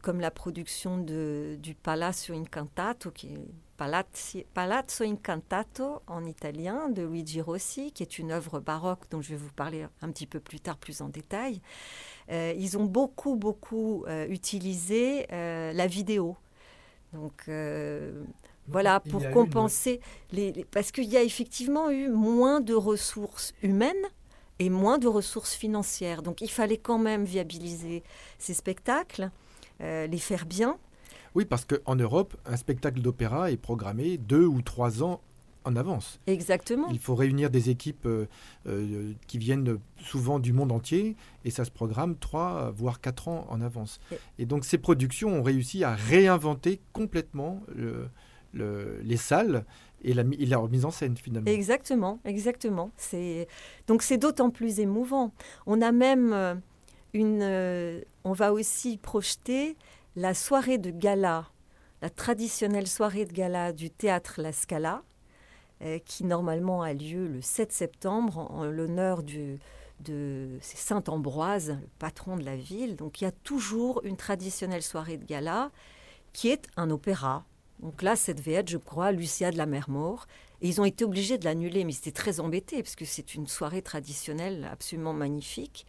comme 0.00 0.18
la 0.18 0.30
production 0.30 0.96
de, 0.96 1.58
du 1.60 1.74
Palazzo 1.74 2.32
Incantato, 2.32 3.10
qui 3.10 3.34
est 3.34 3.38
Palazzo, 3.76 4.38
Palazzo 4.54 5.04
Incantato 5.04 6.02
en 6.06 6.24
italien, 6.24 6.88
de 6.88 7.02
Luigi 7.02 7.40
Rossi, 7.40 7.92
qui 7.92 8.02
est 8.02 8.18
une 8.18 8.32
œuvre 8.32 8.60
baroque 8.60 9.08
dont 9.10 9.20
je 9.20 9.30
vais 9.30 9.36
vous 9.36 9.52
parler 9.52 9.86
un 10.02 10.10
petit 10.10 10.26
peu 10.26 10.40
plus 10.40 10.60
tard, 10.60 10.76
plus 10.76 11.00
en 11.00 11.08
détail. 11.08 11.60
Euh, 12.30 12.54
ils 12.56 12.76
ont 12.78 12.84
beaucoup, 12.84 13.36
beaucoup 13.36 14.04
euh, 14.06 14.26
utilisé 14.28 15.26
la 15.30 15.86
vidéo. 15.86 16.36
Donc, 17.12 17.48
voilà, 18.68 19.00
pour 19.00 19.30
compenser, 19.30 20.00
les, 20.32 20.66
parce 20.70 20.90
qu'il 20.90 21.04
y 21.04 21.16
a 21.16 21.22
effectivement 21.22 21.90
eu 21.90 22.08
moins 22.08 22.60
de 22.60 22.74
ressources 22.74 23.54
humaines 23.62 23.94
et 24.58 24.70
moins 24.70 24.98
de 24.98 25.06
ressources 25.06 25.54
financières. 25.54 26.22
Donc 26.22 26.40
il 26.40 26.50
fallait 26.50 26.78
quand 26.78 26.98
même 26.98 27.24
viabiliser 27.24 28.02
ces 28.38 28.54
spectacles, 28.54 29.30
euh, 29.80 30.06
les 30.06 30.18
faire 30.18 30.46
bien. 30.46 30.78
Oui, 31.36 31.44
parce 31.44 31.64
qu'en 31.64 31.94
Europe, 31.94 32.36
un 32.46 32.56
spectacle 32.56 33.00
d'opéra 33.00 33.50
est 33.50 33.56
programmé 33.56 34.16
deux 34.16 34.46
ou 34.46 34.62
trois 34.62 35.02
ans 35.02 35.20
en 35.64 35.76
avance. 35.76 36.18
Exactement. 36.26 36.88
Il 36.90 36.98
faut 36.98 37.14
réunir 37.14 37.50
des 37.50 37.70
équipes 37.70 38.06
euh, 38.06 38.26
euh, 38.66 39.12
qui 39.26 39.36
viennent 39.36 39.78
souvent 39.98 40.38
du 40.38 40.52
monde 40.52 40.72
entier 40.72 41.14
et 41.44 41.50
ça 41.50 41.64
se 41.64 41.70
programme 41.70 42.16
trois 42.16 42.70
voire 42.70 43.00
quatre 43.00 43.28
ans 43.28 43.46
en 43.50 43.60
avance. 43.60 44.00
Et, 44.38 44.46
donc 44.46 44.64
ces 44.64 44.78
productions 44.78 45.28
ont 45.28 45.42
réussi 45.42 45.84
à 45.84 45.94
réinventer 45.94 46.80
complètement 46.92 47.60
les 48.54 49.16
salles 49.16 49.64
et 50.02 50.14
la, 50.14 50.22
la 50.22 50.58
remise 50.58 50.84
en 50.84 50.90
scène 50.90 51.16
finalement. 51.16 51.50
Exactement, 51.50 52.20
exactement. 52.24 52.90
C'est 52.96 53.48
donc 53.86 54.02
c'est 54.02 54.18
d'autant 54.18 54.50
plus 54.50 54.80
émouvant. 54.80 55.32
On 55.66 55.82
a 55.82 55.92
même 55.92 56.32
euh, 56.32 56.54
une, 57.12 57.42
euh, 57.42 58.00
on 58.24 58.32
va 58.32 58.52
aussi 58.52 58.98
projeter 58.98 59.76
la 60.16 60.34
soirée 60.34 60.78
de 60.78 60.90
gala, 60.90 61.46
la 62.02 62.10
traditionnelle 62.10 62.88
soirée 62.88 63.24
de 63.24 63.32
gala 63.32 63.72
du 63.72 63.90
théâtre 63.90 64.40
La 64.40 64.52
Scala, 64.52 65.02
euh, 65.82 65.98
qui 66.04 66.24
normalement 66.24 66.82
a 66.82 66.92
lieu 66.92 67.28
le 67.28 67.40
7 67.42 67.70
septembre 67.70 68.38
en, 68.38 68.64
l'honneur 68.64 69.22
de 69.22 70.58
Saint 70.60 71.04
Ambroise, 71.08 71.78
le 71.80 71.88
patron 71.98 72.36
de 72.36 72.44
la 72.44 72.56
ville. 72.56 72.96
Donc 72.96 73.20
il 73.20 73.24
y 73.24 73.26
a 73.26 73.32
toujours 73.32 74.00
une 74.04 74.16
traditionnelle 74.16 74.82
soirée 74.82 75.18
de 75.18 75.24
gala 75.24 75.70
qui 76.32 76.48
est 76.48 76.66
un 76.76 76.90
opéra 76.90 77.44
donc 77.80 78.02
là, 78.02 78.16
ça 78.16 78.32
devait 78.32 78.52
être, 78.52 78.68
je 78.68 78.78
crois, 78.78 79.12
Lucia 79.12 79.50
de 79.50 79.56
la 79.56 79.66
Mer 79.66 79.90
Mort. 79.90 80.26
Et 80.62 80.68
ils 80.68 80.80
ont 80.80 80.84
été 80.84 81.04
obligés 81.04 81.36
de 81.36 81.44
l'annuler, 81.44 81.84
mais 81.84 81.92
c'était 81.92 82.12
très 82.12 82.40
embêté, 82.40 82.82
parce 82.82 82.96
que 82.96 83.04
c'est 83.04 83.34
une 83.34 83.46
soirée 83.46 83.82
traditionnelle 83.82 84.68
absolument 84.70 85.12
magnifique. 85.12 85.86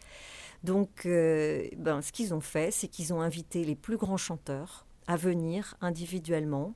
Donc, 0.64 1.06
euh, 1.06 1.68
ben, 1.78 2.02
ce 2.02 2.12
qu'ils 2.12 2.34
ont 2.34 2.42
fait, 2.42 2.72
c'est 2.72 2.88
qu'ils 2.88 3.14
ont 3.14 3.22
invité 3.22 3.64
les 3.64 3.76
plus 3.76 3.98
grands 3.98 4.18
chanteurs 4.18 4.86
à 5.08 5.16
venir 5.16 5.76
individuellement. 5.82 6.76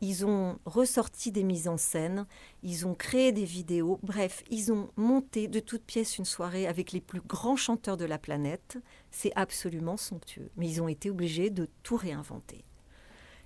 Ils 0.00 0.24
ont 0.24 0.58
ressorti 0.64 1.32
des 1.32 1.42
mises 1.42 1.66
en 1.66 1.76
scène, 1.76 2.26
ils 2.62 2.86
ont 2.86 2.94
créé 2.94 3.32
des 3.32 3.44
vidéos, 3.44 3.98
bref, 4.04 4.44
ils 4.48 4.70
ont 4.72 4.90
monté 4.96 5.48
de 5.48 5.58
toutes 5.58 5.82
pièces 5.82 6.18
une 6.18 6.24
soirée 6.24 6.68
avec 6.68 6.92
les 6.92 7.00
plus 7.00 7.20
grands 7.20 7.56
chanteurs 7.56 7.96
de 7.96 8.04
la 8.04 8.18
planète. 8.18 8.78
C'est 9.10 9.32
absolument 9.34 9.96
somptueux. 9.96 10.50
Mais 10.56 10.68
ils 10.68 10.80
ont 10.80 10.88
été 10.88 11.10
obligés 11.10 11.50
de 11.50 11.68
tout 11.82 11.96
réinventer. 11.96 12.64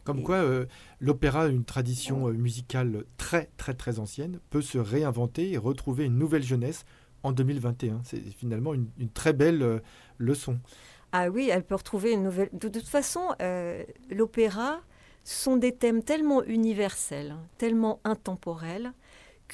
Comme 0.05 0.23
quoi, 0.23 0.37
euh, 0.37 0.67
l'opéra, 1.01 1.47
une 1.47 1.65
tradition 1.65 2.29
euh, 2.29 2.33
musicale 2.33 3.05
très, 3.17 3.51
très, 3.57 3.73
très 3.73 3.99
ancienne, 4.01 4.41
peut 4.51 4.62
se 4.62 4.79
réinventer 4.79 5.53
et 5.53 5.59
retrouver 5.59 6.05
une 6.07 6.19
nouvelle 6.19 6.43
jeunesse 6.43 6.85
en 7.23 7.33
2021. 7.33 8.02
C'est 8.05 8.21
finalement 8.37 8.75
une, 8.75 8.88
très 9.14 9.33
belle 9.33 9.62
euh, 9.62 9.79
leçon. 10.19 10.59
Ah 11.12 11.29
oui, 11.29 11.50
elle 11.50 11.64
peut 11.64 11.75
retrouver 11.75 12.12
une 12.12 12.23
nouvelle. 12.23 12.49
De, 12.52 12.69
toute 12.69 12.88
façon, 12.88 13.29
l'opéra 14.11 14.81
sont 15.25 15.59
des 15.59 15.73
thèmes 15.73 16.02
tellement 16.02 16.43
universels, 16.45 17.37
tellement 17.59 18.00
intemporels, 18.05 18.95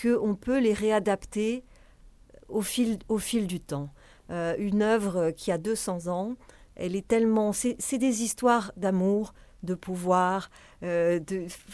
qu'on 0.00 0.36
peut 0.36 0.60
les 0.60 0.72
réadapter 0.72 1.64
au 2.48 2.62
fil, 2.62 2.98
au 3.08 3.18
fil 3.18 3.48
du 3.48 3.58
temps. 3.58 3.92
une 4.30 4.82
œuvre 4.82 5.32
qui 5.32 5.50
a 5.50 5.58
200 5.58 6.06
ans, 6.06 6.36
elle 6.78 6.94
est 6.96 7.06
tellement. 7.06 7.52
C'est 7.52 7.98
des 7.98 8.22
histoires 8.22 8.72
d'amour, 8.76 9.34
de 9.62 9.74
pouvoir. 9.74 10.50
Euh. 10.82 11.20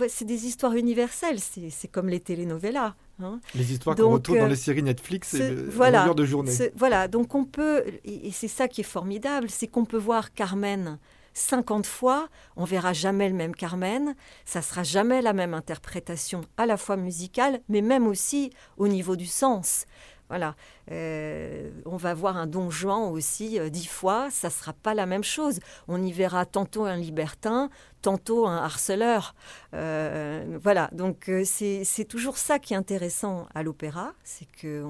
C'est 0.08 0.24
des 0.24 0.46
histoires 0.46 0.74
universelles, 0.74 1.40
c'est 1.40 1.88
comme 1.88 2.08
les 2.08 2.20
telenovelas. 2.20 2.96
Hein. 3.22 3.40
Les 3.54 3.72
histoires 3.72 3.96
qu'on 3.96 4.10
retrouve 4.10 4.38
dans 4.38 4.44
euh, 4.44 4.48
les 4.48 4.56
séries 4.56 4.82
Netflix 4.82 5.34
et 5.34 5.54
voilà, 5.54 6.12
de 6.12 6.24
journée. 6.24 6.52
Voilà, 6.76 7.08
donc 7.08 7.34
on 7.34 7.44
peut, 7.44 7.84
et 8.04 8.30
c'est 8.32 8.48
ça 8.48 8.68
qui 8.68 8.80
est 8.80 8.84
formidable, 8.84 9.48
c'est 9.50 9.68
qu'on 9.68 9.84
peut 9.84 9.98
voir 9.98 10.32
Carmen 10.32 10.98
50 11.34 11.86
fois, 11.86 12.28
on 12.56 12.64
verra 12.64 12.92
jamais 12.92 13.28
le 13.28 13.34
même 13.34 13.54
Carmen, 13.54 14.14
ça 14.44 14.62
sera 14.62 14.84
jamais 14.84 15.20
la 15.20 15.32
même 15.32 15.52
interprétation 15.52 16.42
à 16.56 16.64
la 16.64 16.76
fois 16.76 16.96
musicale, 16.96 17.60
mais 17.68 17.82
même 17.82 18.06
aussi 18.06 18.50
au 18.76 18.88
niveau 18.88 19.16
du 19.16 19.26
sens. 19.26 19.86
Voilà. 20.30 20.56
Euh, 20.90 21.70
on 21.84 21.96
va 21.96 22.14
voir 22.14 22.36
un 22.38 22.46
don 22.46 22.70
Juan 22.70 23.12
aussi 23.12 23.58
euh, 23.58 23.68
dix 23.68 23.86
fois, 23.86 24.30
ça 24.30 24.48
ne 24.48 24.52
sera 24.52 24.72
pas 24.72 24.94
la 24.94 25.06
même 25.06 25.24
chose. 25.24 25.60
On 25.86 26.02
y 26.02 26.12
verra 26.12 26.46
tantôt 26.46 26.84
un 26.84 26.96
libertin, 26.96 27.68
tantôt 28.04 28.46
un 28.46 28.58
harceleur. 28.58 29.34
Euh, 29.72 30.58
voilà, 30.62 30.90
donc 30.92 31.30
c'est 31.44 32.04
toujours 32.06 32.36
ça 32.36 32.58
qui 32.58 32.74
est 32.74 32.76
intéressant 32.76 33.46
à 33.54 33.62
l'opéra, 33.62 34.12
c'est 34.24 34.46
que 34.46 34.84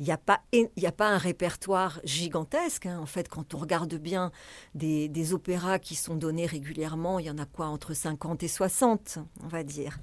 il 0.00 0.04
n'y 0.04 0.12
a, 0.12 0.16
pas, 0.16 0.40
a 0.54 0.92
pas 0.92 1.08
un 1.08 1.18
répertoire 1.18 2.00
gigantesque. 2.04 2.86
Hein. 2.86 3.00
En 3.00 3.06
fait, 3.06 3.28
quand 3.28 3.54
on 3.54 3.58
regarde 3.58 3.94
bien 3.94 4.30
des, 4.76 5.08
des, 5.08 5.34
opéras 5.34 5.80
qui 5.80 5.96
sont 5.96 6.14
donnés 6.14 6.46
régulièrement, 6.46 7.18
il 7.18 7.26
y 7.26 7.30
en 7.30 7.38
a 7.38 7.46
quoi 7.46 7.66
entre 7.66 7.94
50 7.94 8.44
et 8.44 8.48
60, 8.48 9.18
on 9.42 9.48
va 9.48 9.64
dire. 9.64 9.98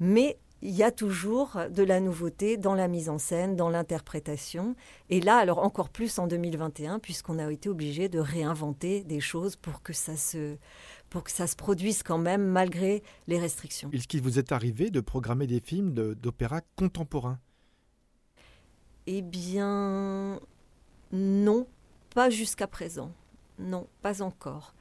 Mais 0.00 0.38
il 0.62 0.74
y 0.74 0.82
a 0.82 0.90
toujours 0.90 1.56
de 1.70 1.82
la 1.82 2.00
nouveauté 2.00 2.56
dans 2.56 2.74
la 2.74 2.88
mise 2.88 3.08
en 3.08 3.18
scène, 3.18 3.54
dans 3.54 3.68
l'interprétation. 3.68 4.74
Et 5.08 5.20
là, 5.20 5.36
alors 5.36 5.58
encore 5.58 5.88
plus 5.88 6.18
en 6.18 6.26
2021, 6.26 6.98
puisqu'on 6.98 7.38
a 7.38 7.50
été 7.50 7.68
obligé 7.68 8.08
de 8.08 8.18
réinventer 8.18 9.04
des 9.04 9.20
choses 9.20 9.56
pour 9.56 9.82
que 9.82 9.92
ça 9.92 10.16
se, 10.16 10.56
pour 11.10 11.22
que 11.22 11.30
ça 11.30 11.46
se 11.46 11.56
produise 11.56 12.02
quand 12.02 12.18
même 12.18 12.44
malgré 12.44 13.02
les 13.28 13.38
restrictions. 13.38 13.90
Est-ce 13.92 14.08
qu'il 14.08 14.22
vous 14.22 14.38
est 14.38 14.52
arrivé 14.52 14.90
de 14.90 15.00
programmer 15.00 15.46
des 15.46 15.60
films 15.60 15.92
d'opéra 15.92 16.60
contemporains? 16.76 17.38
Eh 19.06 19.22
bien, 19.22 20.40
non, 21.12 21.66
pas 22.14 22.30
jusqu'à 22.30 22.66
présent. 22.66 23.12
Non, 23.58 23.86
pas 24.02 24.22
encore. 24.22 24.74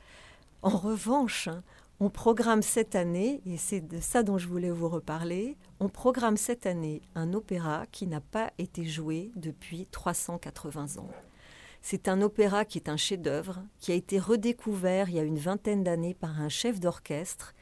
En 0.61 0.75
revanche, 0.75 1.49
on 1.99 2.09
programme 2.09 2.61
cette 2.61 2.95
année, 2.95 3.41
et 3.45 3.57
c'est 3.57 3.81
de 3.81 3.99
ça 3.99 4.21
dont 4.21 4.37
je 4.37 4.47
voulais 4.47 4.69
vous 4.69 4.87
reparler, 4.87 5.57
on 5.79 5.89
programme 5.89 6.37
cette 6.37 6.67
année 6.67 7.01
un 7.15 7.33
opéra 7.33 7.85
qui 7.91 8.05
n'a 8.05 8.21
pas 8.21 8.51
été 8.59 8.85
joué 8.85 9.31
depuis 9.35 9.87
380 9.87 10.97
ans. 10.97 11.09
C'est 11.81 12.07
un 12.07 12.21
opéra 12.21 12.65
qui 12.65 12.77
est 12.77 12.89
un 12.89 12.97
chef-d'œuvre, 12.97 13.63
qui 13.79 13.91
a 13.91 13.95
été 13.95 14.19
redécouvert 14.19 15.09
il 15.09 15.15
y 15.15 15.19
a 15.19 15.23
une 15.23 15.39
vingtaine 15.39 15.83
d'années 15.83 16.13
par 16.13 16.39
un 16.39 16.49
chef 16.49 16.79
d'orchestre 16.79 17.53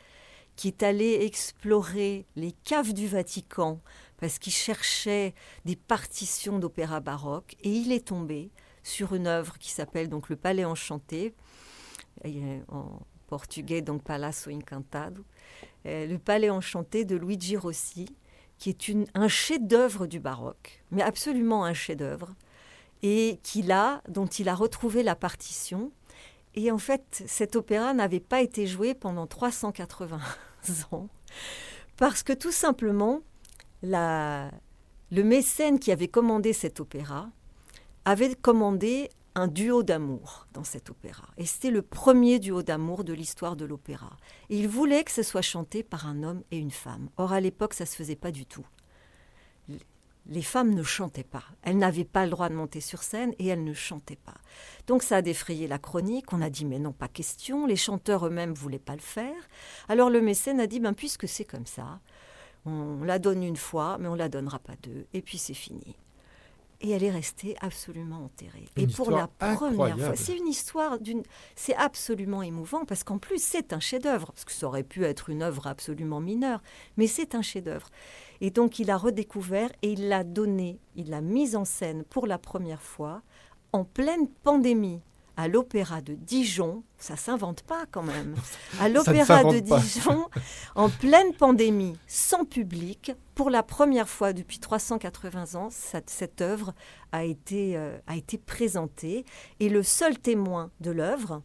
qui 0.55 0.69
est 0.69 0.83
allé 0.83 1.19
explorer 1.21 2.25
les 2.35 2.51
caves 2.51 2.93
du 2.93 3.07
Vatican 3.07 3.79
parce 4.17 4.39
qu'il 4.39 4.53
cherchait 4.53 5.33
des 5.65 5.75
partitions 5.75 6.59
d'opéra 6.59 7.01
baroque 7.01 7.55
et 7.61 7.69
il 7.69 7.91
est 7.91 8.07
tombé 8.07 8.51
sur 8.83 9.15
une 9.15 9.27
œuvre 9.27 9.57
qui 9.59 9.71
s'appelle 9.71 10.09
donc 10.09 10.29
Le 10.29 10.37
Palais 10.37 10.65
Enchanté 10.65 11.33
portugais, 13.25 13.81
donc 13.81 14.03
Palazzo 14.03 14.49
Incantado, 14.49 15.23
euh, 15.85 16.07
le 16.07 16.17
Palais 16.17 16.49
Enchanté 16.49 17.05
de 17.05 17.15
Luigi 17.15 17.57
Rossi, 17.57 18.07
qui 18.57 18.69
est 18.69 18.91
un 19.13 19.27
chef-d'œuvre 19.27 20.07
du 20.07 20.19
baroque, 20.19 20.83
mais 20.91 21.01
absolument 21.01 21.65
un 21.65 21.73
chef-d'œuvre, 21.73 22.33
et 23.03 23.39
qu'il 23.43 23.71
a, 23.71 24.01
dont 24.07 24.27
il 24.27 24.49
a 24.49 24.55
retrouvé 24.55 25.03
la 25.03 25.15
partition. 25.15 25.91
Et 26.55 26.71
en 26.71 26.77
fait, 26.77 27.23
cet 27.27 27.55
opéra 27.55 27.93
n'avait 27.93 28.21
pas 28.21 28.41
été 28.41 28.65
joué 28.65 28.93
pendant 28.93 29.27
380 29.27 30.19
ans, 30.91 31.09
parce 31.97 32.23
que 32.23 32.33
tout 32.33 32.51
simplement, 32.51 33.21
la, 33.81 34.49
le 35.11 35.23
mécène 35.23 35.79
qui 35.79 35.91
avait 35.91 36.07
commandé 36.07 36.53
cet 36.53 36.79
opéra 36.79 37.29
avait 38.05 38.35
commandé 38.35 39.09
un 39.35 39.47
duo 39.47 39.83
d'amour 39.83 40.47
dans 40.53 40.63
cet 40.63 40.89
opéra. 40.89 41.27
Et 41.37 41.45
c'était 41.45 41.69
le 41.69 41.81
premier 41.81 42.39
duo 42.39 42.63
d'amour 42.63 43.03
de 43.03 43.13
l'histoire 43.13 43.57
de 43.57 43.65
l'opéra. 43.65 44.17
Et 44.49 44.57
il 44.57 44.67
voulait 44.67 45.03
que 45.03 45.11
ce 45.11 45.23
soit 45.23 45.41
chanté 45.41 45.83
par 45.83 46.07
un 46.07 46.23
homme 46.23 46.41
et 46.51 46.57
une 46.57 46.71
femme. 46.71 47.09
Or, 47.17 47.33
à 47.33 47.41
l'époque, 47.41 47.73
ça 47.73 47.83
ne 47.83 47.89
se 47.89 47.95
faisait 47.95 48.15
pas 48.15 48.31
du 48.31 48.45
tout. 48.45 48.65
Les 50.27 50.41
femmes 50.41 50.73
ne 50.73 50.81
chantaient 50.83 51.23
pas. 51.23 51.43
Elles 51.61 51.77
n'avaient 51.77 52.05
pas 52.05 52.23
le 52.23 52.31
droit 52.31 52.49
de 52.49 52.55
monter 52.55 52.81
sur 52.81 53.03
scène 53.03 53.35
et 53.37 53.47
elles 53.47 53.63
ne 53.63 53.73
chantaient 53.73 54.15
pas. 54.15 54.37
Donc 54.87 55.03
ça 55.03 55.17
a 55.17 55.21
défrayé 55.21 55.67
la 55.67 55.77
chronique. 55.77 56.33
On 56.33 56.41
a 56.41 56.49
dit 56.49 56.65
mais 56.65 56.79
non, 56.79 56.93
pas 56.93 57.09
question. 57.09 57.67
Les 57.67 57.75
chanteurs 57.75 58.25
eux-mêmes 58.25 58.53
voulaient 58.53 58.79
pas 58.79 58.95
le 58.95 59.01
faire. 59.01 59.35
Alors 59.87 60.09
le 60.09 60.21
mécène 60.21 60.59
a 60.59 60.65
dit 60.65 60.79
ben, 60.79 60.93
puisque 60.93 61.27
c'est 61.27 61.45
comme 61.45 61.67
ça, 61.67 61.99
on 62.65 63.03
la 63.03 63.19
donne 63.19 63.43
une 63.43 63.57
fois, 63.57 63.97
mais 63.99 64.07
on 64.07 64.15
la 64.15 64.29
donnera 64.29 64.57
pas 64.57 64.73
deux. 64.81 65.05
Et 65.13 65.21
puis 65.21 65.37
c'est 65.37 65.53
fini. 65.53 65.95
Et 66.81 66.91
elle 66.91 67.03
est 67.03 67.11
restée 67.11 67.55
absolument 67.61 68.25
enterrée. 68.25 68.65
et 68.75 68.87
pour 68.87 69.11
la 69.11 69.27
première 69.27 69.97
fois, 69.97 70.15
c'est 70.15 70.37
une 70.37 70.47
histoire 70.47 70.99
d'une. 70.99 71.23
C'est 71.55 71.75
absolument 71.75 72.41
émouvant 72.41 72.85
parce 72.85 73.03
qu'en 73.03 73.17
plus, 73.17 73.41
c'est 73.41 73.73
un 73.73 73.79
chef-d'œuvre. 73.79 74.31
Parce 74.31 74.45
que 74.45 74.51
ça 74.51 74.67
aurait 74.67 74.83
pu 74.83 75.03
être 75.03 75.29
une 75.29 75.41
œuvre 75.41 75.67
absolument 75.67 76.19
mineure, 76.19 76.61
mais 76.97 77.07
c'est 77.07 77.35
un 77.35 77.41
chef-d'œuvre. 77.41 77.89
Et 78.41 78.51
donc, 78.51 78.79
il 78.79 78.91
a 78.91 78.97
redécouvert 78.97 79.71
et 79.81 79.93
il 79.93 80.09
l'a 80.09 80.23
donné, 80.23 80.79
il 80.95 81.09
l'a 81.09 81.21
mise 81.21 81.55
en 81.55 81.65
scène 81.65 82.03
pour 82.03 82.27
la 82.27 82.37
première 82.37 82.81
fois 82.81 83.21
en 83.71 83.83
pleine 83.83 84.27
pandémie 84.43 85.01
à 85.37 85.47
l'Opéra 85.47 86.01
de 86.01 86.13
Dijon, 86.13 86.83
ça 86.97 87.15
s'invente 87.15 87.63
pas 87.63 87.85
quand 87.91 88.03
même, 88.03 88.35
à 88.79 88.89
l'Opéra 88.89 89.43
de 89.43 89.59
Dijon, 89.59 90.27
en 90.75 90.89
pleine 90.89 91.33
pandémie, 91.33 91.97
sans 92.07 92.45
public, 92.45 93.11
pour 93.33 93.49
la 93.49 93.63
première 93.63 94.07
fois 94.07 94.33
depuis 94.33 94.59
380 94.59 95.55
ans, 95.55 95.69
cette, 95.71 96.09
cette 96.09 96.41
œuvre 96.41 96.73
a 97.11 97.23
été, 97.23 97.77
euh, 97.77 97.97
a 98.07 98.15
été 98.15 98.37
présentée. 98.37 99.25
Et 99.59 99.69
le 99.69 99.83
seul 99.83 100.17
témoin 100.17 100.71
de 100.79 100.91
l'œuvre, 100.91 101.41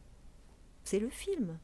c'est 0.84 1.00
le 1.00 1.10
film 1.10 1.58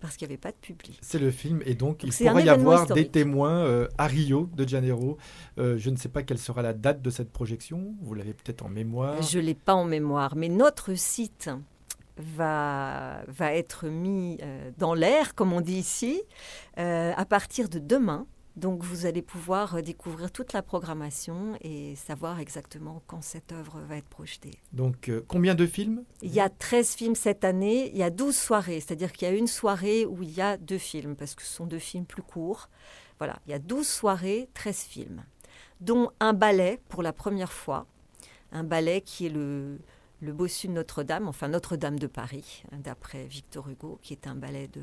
parce 0.00 0.16
qu'il 0.16 0.28
n'y 0.28 0.32
avait 0.32 0.40
pas 0.40 0.52
de 0.52 0.56
public. 0.56 0.98
C'est 1.02 1.18
le 1.18 1.30
film, 1.30 1.62
et 1.66 1.74
donc, 1.74 2.02
il 2.04 2.12
pourrait 2.12 2.44
y 2.44 2.48
avoir 2.48 2.86
des 2.86 3.08
témoins 3.08 3.64
euh, 3.64 3.88
à 3.98 4.06
Rio 4.06 4.48
de 4.54 4.66
Janeiro. 4.66 5.18
Euh, 5.58 5.76
je 5.78 5.90
ne 5.90 5.96
sais 5.96 6.08
pas 6.08 6.22
quelle 6.22 6.38
sera 6.38 6.62
la 6.62 6.72
date 6.72 7.02
de 7.02 7.10
cette 7.10 7.32
projection, 7.32 7.94
vous 8.02 8.14
l'avez 8.14 8.32
peut-être 8.32 8.64
en 8.64 8.68
mémoire. 8.68 9.20
Je 9.22 9.38
ne 9.38 9.44
l'ai 9.44 9.54
pas 9.54 9.74
en 9.74 9.84
mémoire, 9.84 10.36
mais 10.36 10.48
notre 10.48 10.94
site 10.94 11.50
va, 12.16 13.22
va 13.26 13.54
être 13.54 13.88
mis 13.88 14.38
euh, 14.42 14.70
dans 14.78 14.94
l'air, 14.94 15.34
comme 15.34 15.52
on 15.52 15.60
dit 15.60 15.78
ici, 15.78 16.22
à 16.76 17.24
partir 17.28 17.68
de 17.68 17.78
demain. 17.78 18.26
Donc 18.58 18.82
vous 18.82 19.06
allez 19.06 19.22
pouvoir 19.22 19.76
euh, 19.76 19.82
découvrir 19.82 20.32
toute 20.32 20.52
la 20.52 20.62
programmation 20.62 21.56
et 21.60 21.94
savoir 21.94 22.40
exactement 22.40 23.02
quand 23.06 23.22
cette 23.22 23.52
œuvre 23.52 23.80
va 23.88 23.96
être 23.96 24.08
projetée. 24.08 24.58
Donc 24.72 25.08
euh, 25.08 25.24
combien 25.28 25.54
de 25.54 25.64
films? 25.64 26.02
Il 26.22 26.34
y 26.34 26.40
a 26.40 26.48
13 26.48 26.94
films 26.94 27.14
cette 27.14 27.44
année, 27.44 27.88
il 27.92 27.96
y 27.96 28.02
a 28.02 28.10
12 28.10 28.36
soirées, 28.36 28.80
c'est-à-dire 28.80 29.12
qu'il 29.12 29.28
y 29.28 29.30
a 29.30 29.34
une 29.34 29.46
soirée 29.46 30.04
où 30.06 30.24
il 30.24 30.30
y 30.32 30.40
a 30.40 30.56
deux 30.56 30.78
films, 30.78 31.14
parce 31.14 31.36
que 31.36 31.42
ce 31.42 31.54
sont 31.54 31.66
deux 31.66 31.78
films 31.78 32.04
plus 32.04 32.22
courts. 32.22 32.68
Voilà, 33.18 33.38
il 33.46 33.50
y 33.50 33.54
a 33.54 33.60
12 33.60 33.86
soirées, 33.86 34.48
13 34.54 34.76
films, 34.76 35.22
dont 35.80 36.10
un 36.18 36.32
ballet 36.32 36.80
pour 36.88 37.04
la 37.04 37.12
première 37.12 37.52
fois, 37.52 37.86
un 38.50 38.64
ballet 38.64 39.02
qui 39.02 39.26
est 39.26 39.30
le, 39.30 39.78
le 40.20 40.32
Bossu 40.32 40.66
de 40.66 40.72
Notre-Dame, 40.72 41.28
enfin 41.28 41.46
Notre-Dame 41.46 42.00
de 42.00 42.08
Paris, 42.08 42.64
hein, 42.72 42.78
d'après 42.82 43.24
Victor 43.26 43.68
Hugo, 43.68 44.00
qui 44.02 44.14
est 44.14 44.26
un 44.26 44.34
ballet 44.34 44.66
de, 44.66 44.82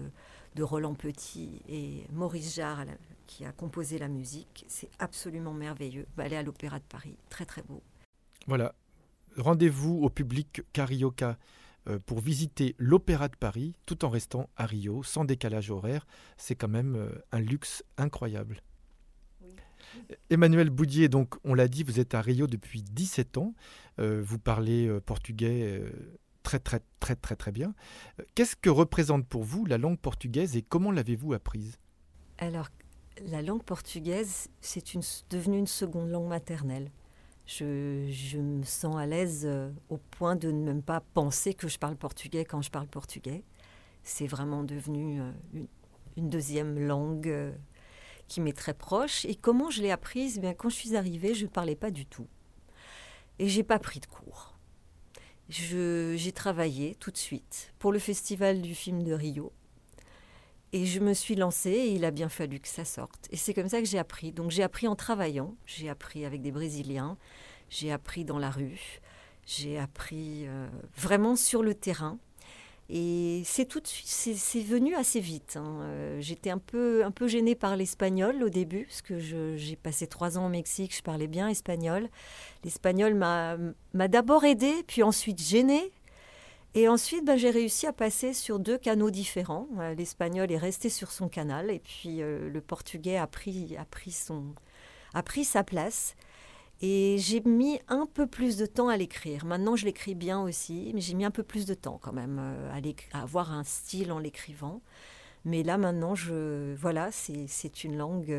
de 0.55 0.63
Roland 0.63 0.94
Petit 0.94 1.62
et 1.67 2.05
Maurice 2.13 2.55
Jarre 2.55 2.86
qui 3.27 3.46
a 3.46 3.51
composé 3.51 3.98
la 3.98 4.08
musique. 4.08 4.65
C'est 4.67 4.89
absolument 5.00 5.53
merveilleux. 5.53 6.08
Ballet 6.17 6.38
à 6.38 6.44
l'Opéra 6.44 6.79
de 6.79 6.84
Paris, 6.84 7.17
très 7.29 7.46
très 7.46 7.62
beau. 7.63 7.82
Voilà. 8.48 8.75
Rendez-vous 9.38 10.00
au 10.01 10.10
public 10.10 10.62
Carioca 10.72 11.38
euh, 11.88 12.00
pour 12.05 12.20
visiter 12.20 12.75
l'Opéra 12.79 13.27
de 13.27 13.36
Paris 13.36 13.74
tout 13.86 14.05
en 14.05 14.10
restant 14.10 14.50
à 14.55 14.65
Rio, 14.65 15.03
sans 15.03 15.25
décalage 15.25 15.70
horaire. 15.70 16.08
C'est 16.38 16.55
quand 16.55 16.67
même 16.67 16.96
euh, 16.96 17.10
un 17.32 17.39
luxe 17.39 17.84
incroyable. 17.98 18.62
Emmanuel 20.29 20.72
Boudier, 20.72 21.10
donc 21.10 21.36
on 21.44 21.53
l'a 21.53 21.67
dit, 21.67 21.84
vous 21.84 22.00
êtes 22.00 22.15
à 22.15 22.22
Rio 22.22 22.48
depuis 22.48 22.82
17 22.82 23.38
ans. 23.38 23.53
Euh, 24.00 24.22
vous 24.25 24.39
parlez 24.39 24.89
portugais 25.05 25.82
très 26.44 26.60
très 26.60 26.82
très 27.00 27.15
très 27.15 27.36
très 27.36 27.51
bien. 27.51 27.74
Qu'est-ce 28.34 28.55
que 28.55 28.70
représente 28.70 29.27
pour 29.27 29.44
vous 29.44 29.65
la 29.65 29.77
langue 29.77 30.00
portugaise 30.00 30.58
et 30.58 30.63
comment 30.63 30.91
l'avez-vous 30.91 31.34
apprise? 31.34 31.77
Alors 32.39 32.70
la 33.24 33.41
langue 33.41 33.63
portugaise, 33.63 34.50
c'est 34.62 34.84
devenu 35.29 35.57
une 35.57 35.67
seconde 35.67 36.10
langue 36.10 36.27
maternelle. 36.27 36.91
Je, 37.45 38.38
me 38.38 38.63
sens 38.63 38.95
à 38.98 39.05
l'aise 39.05 39.43
euh, 39.45 39.69
au 39.89 39.98
point 39.98 40.36
de 40.36 40.50
ne 40.50 40.63
même 40.63 40.81
pas 40.81 41.01
penser 41.13 41.53
que 41.53 41.67
je 41.67 41.77
parle 41.77 41.95
portugais 41.95 42.43
quand 42.43 42.62
je 42.62 42.72
parle 42.72 42.88
portugais. 42.88 43.43
C'est 44.03 44.25
vraiment 44.25 44.63
devenu 44.63 45.22
euh, 45.22 45.31
une, 46.17 46.29
deuxième 46.29 46.79
langue 46.79 47.27
euh, 47.27 47.51
qui 48.27 48.41
m'est 48.41 48.57
très 48.57 48.74
proche. 48.74 49.25
Et 49.25 49.36
comment 49.36 49.69
je 49.69 49.84
l'ai 49.84 49.91
apprise? 49.91 50.38
Eh 50.38 50.41
bien, 50.41 50.53
Quand 50.55 50.69
je 50.69 50.75
suis 50.75 50.95
arrivée, 50.95 51.36
je 51.36 51.45
ne 51.45 51.50
parlais 51.50 51.75
pas 51.75 51.91
du 51.91 52.07
tout. 52.07 52.27
Et 53.38 53.48
j'ai 53.48 53.63
pas 53.63 53.79
pris 53.79 54.00
de 54.00 54.07
cours. 54.07 54.57
J'ai 55.50 56.31
travaillé 56.34 56.95
tout 56.95 57.12
de 57.12 57.17
suite 57.17 57.74
pour 57.77 57.91
le 57.91 58.00
Festival 58.00 58.63
du 58.63 58.74
film 58.74 59.03
de 59.03 59.13
Rio 59.13 59.53
et 60.75 60.86
je 60.86 61.00
me 61.00 61.13
suis 61.13 61.36
lancée 61.36 61.71
et 61.71 61.91
il 61.93 62.04
a 62.04 62.12
bien 62.12 62.28
fallu 62.28 62.60
que 62.60 62.67
ça 62.67 62.84
sorte. 62.84 63.30
Et 63.32 63.38
c'est 63.38 63.54
comme 63.54 63.69
ça 63.69 63.80
que 63.80 63.88
j'ai 63.88 63.97
appris. 63.97 64.34
Donc 64.34 64.52
j'ai 64.52 64.62
appris 64.62 64.89
en 64.89 64.95
travaillant, 64.95 65.56
j'ai 65.65 65.88
appris 65.88 66.26
avec 66.26 66.41
des 66.41 66.52
Brésiliens, 66.52 67.17
j'ai 67.69 67.93
appris 67.93 68.26
dans 68.26 68.39
la 68.39 68.50
rue, 68.50 69.00
j'ai 69.45 69.80
appris 69.80 70.45
euh, 70.47 70.67
vraiment 70.97 71.38
sur 71.38 71.63
le 71.63 71.76
terrain. 71.76 72.19
Et 72.89 73.41
c'est 73.45 73.65
tout 73.65 73.80
de 73.80 73.88
suite, 73.88 74.36
c'est 74.38 74.62
venu 74.62 74.95
assez 74.95 75.21
vite. 75.21 75.56
Hein. 75.56 75.80
Euh, 75.84 76.17
j'étais 76.19 76.50
un 76.50 76.60
peu, 76.60 77.06
un 77.06 77.12
peu 77.12 77.30
gênée 77.30 77.56
par 77.56 77.78
l'espagnol 77.78 78.43
au 78.43 78.50
début, 78.50 78.84
parce 78.84 79.02
que 79.02 79.17
j'ai 79.17 79.78
passé 79.78 80.08
trois 80.08 80.38
ans 80.38 80.47
au 80.47 80.50
Mexique, 80.50 80.93
je 80.93 81.02
parlais 81.02 81.28
bien 81.28 81.47
espagnol. 81.47 82.10
L'espagnol 82.65 83.15
m'a 83.15 83.58
d'abord 84.10 84.43
aidé, 84.43 84.73
puis 84.88 85.04
ensuite 85.04 85.41
gêné, 85.41 85.93
et 86.78 86.90
ensuite, 86.90 87.24
ben, 87.24 87.38
j'ai 87.38 87.52
réussi 87.52 87.88
à 87.88 87.94
passer 87.94 88.34
sur 88.34 88.60
deux 88.60 88.78
canaux 88.78 89.10
différents. 89.10 89.70
Euh, 89.80 89.96
l'espagnol 89.96 90.52
est 90.52 90.58
resté 90.58 90.90
sur 90.90 91.10
son 91.10 91.30
canal 91.30 91.72
et 91.72 91.80
puis 91.80 92.22
euh, 92.22 92.50
le 92.50 92.60
portugais 92.60 93.16
a 93.16 93.28
pris, 93.28 93.78
a, 93.78 93.86
pris 93.86 94.12
son, 94.12 94.44
a 95.14 95.24
pris 95.24 95.46
sa 95.46 95.64
place. 95.64 96.18
Et 96.82 97.16
j'ai 97.18 97.40
mis 97.40 97.80
un 97.88 98.06
peu 98.06 98.28
plus 98.28 98.58
de 98.58 98.66
temps 98.66 98.90
à 98.90 98.98
l'écrire. 98.98 99.46
Maintenant, 99.46 99.78
je 99.78 99.86
l'écris 99.86 100.16
bien 100.16 100.42
aussi, 100.42 100.92
mais 100.94 101.00
j'ai 101.00 101.14
mis 101.14 101.24
un 101.24 101.32
peu 101.32 101.44
plus 101.44 101.66
de 101.66 101.74
temps 101.74 101.98
quand 102.02 102.12
même 102.12 102.40
euh, 102.42 102.70
à, 103.14 103.22
avoir 103.22 103.54
un 103.54 103.64
style 103.64 104.12
en 104.12 104.20
l'écrivant. 104.20 104.82
Mais 105.46 105.64
là, 105.64 105.78
maintenant, 105.78 106.14
je, 106.14 106.76
voilà, 106.76 107.10
c'est 107.14 107.84
une 107.86 107.96
langue. 107.96 108.32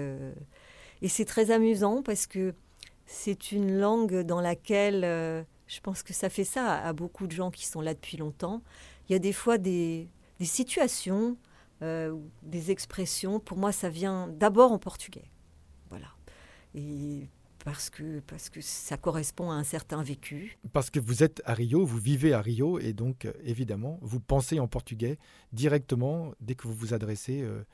et 1.01 1.09
c'est 1.09 1.25
très 1.25 1.53
amusant 1.53 2.03
parce 2.03 2.27
que 2.27 2.53
c'est 3.07 3.53
une 3.53 3.79
langue 3.79 4.21
dans 4.23 4.43
laquelle 4.43 5.47
je 5.67 5.81
pense 5.81 6.03
que 6.03 6.13
ça 6.13 6.29
fait 6.29 6.45
ça 6.45 6.75
à, 6.75 6.93
beaucoup 6.93 7.27
de 7.27 7.33
gens 7.33 7.51
qui 7.51 7.67
sont 7.67 7.81
là 7.81 7.95
depuis 7.95 8.17
longtemps. 8.17 8.63
Il 9.09 9.13
y 9.13 9.17
a 9.17 9.19
des 9.19 9.33
fois 9.33 9.59
des, 9.59 10.09
situations, 10.41 11.37
euh, 11.83 12.17
des 12.43 12.71
expressions. 12.71 13.41
Pour 13.41 13.59
moi, 13.59 13.73
ça 13.73 13.89
vient 13.89 14.29
d'abord 14.29 14.73
en 14.73 14.79
portugais. 14.79 15.31
Voilà. 15.91 16.09
Et 16.75 17.29
parce 17.65 17.91
que, 17.91 18.21
parce 18.21 18.49
que 18.49 18.61
ça 18.61 18.97
correspond 18.97 19.51
à 19.51 19.55
un 19.55 19.65
certain 19.65 20.01
vécu. 20.05 20.57
Parce 20.73 20.89
que 20.89 21.01
vous 21.01 21.25
êtes 21.25 21.43
à 21.45 21.53
Rio, 21.53 21.85
vous 21.85 21.99
vivez 21.99 22.33
à 22.33 22.41
Rio, 22.41 22.79
et 22.79 22.93
donc 22.93 23.25
euh, 23.25 23.33
évidemment, 23.43 23.99
vous 24.03 24.21
pensez 24.21 24.61
en 24.61 24.69
portugais 24.69 25.19
directement 25.53 26.33
dès 26.41 26.55
que 26.55 26.69
vous 26.69 26.75
vous 26.75 26.95
adressez 26.95 27.43
euh, 27.43 27.65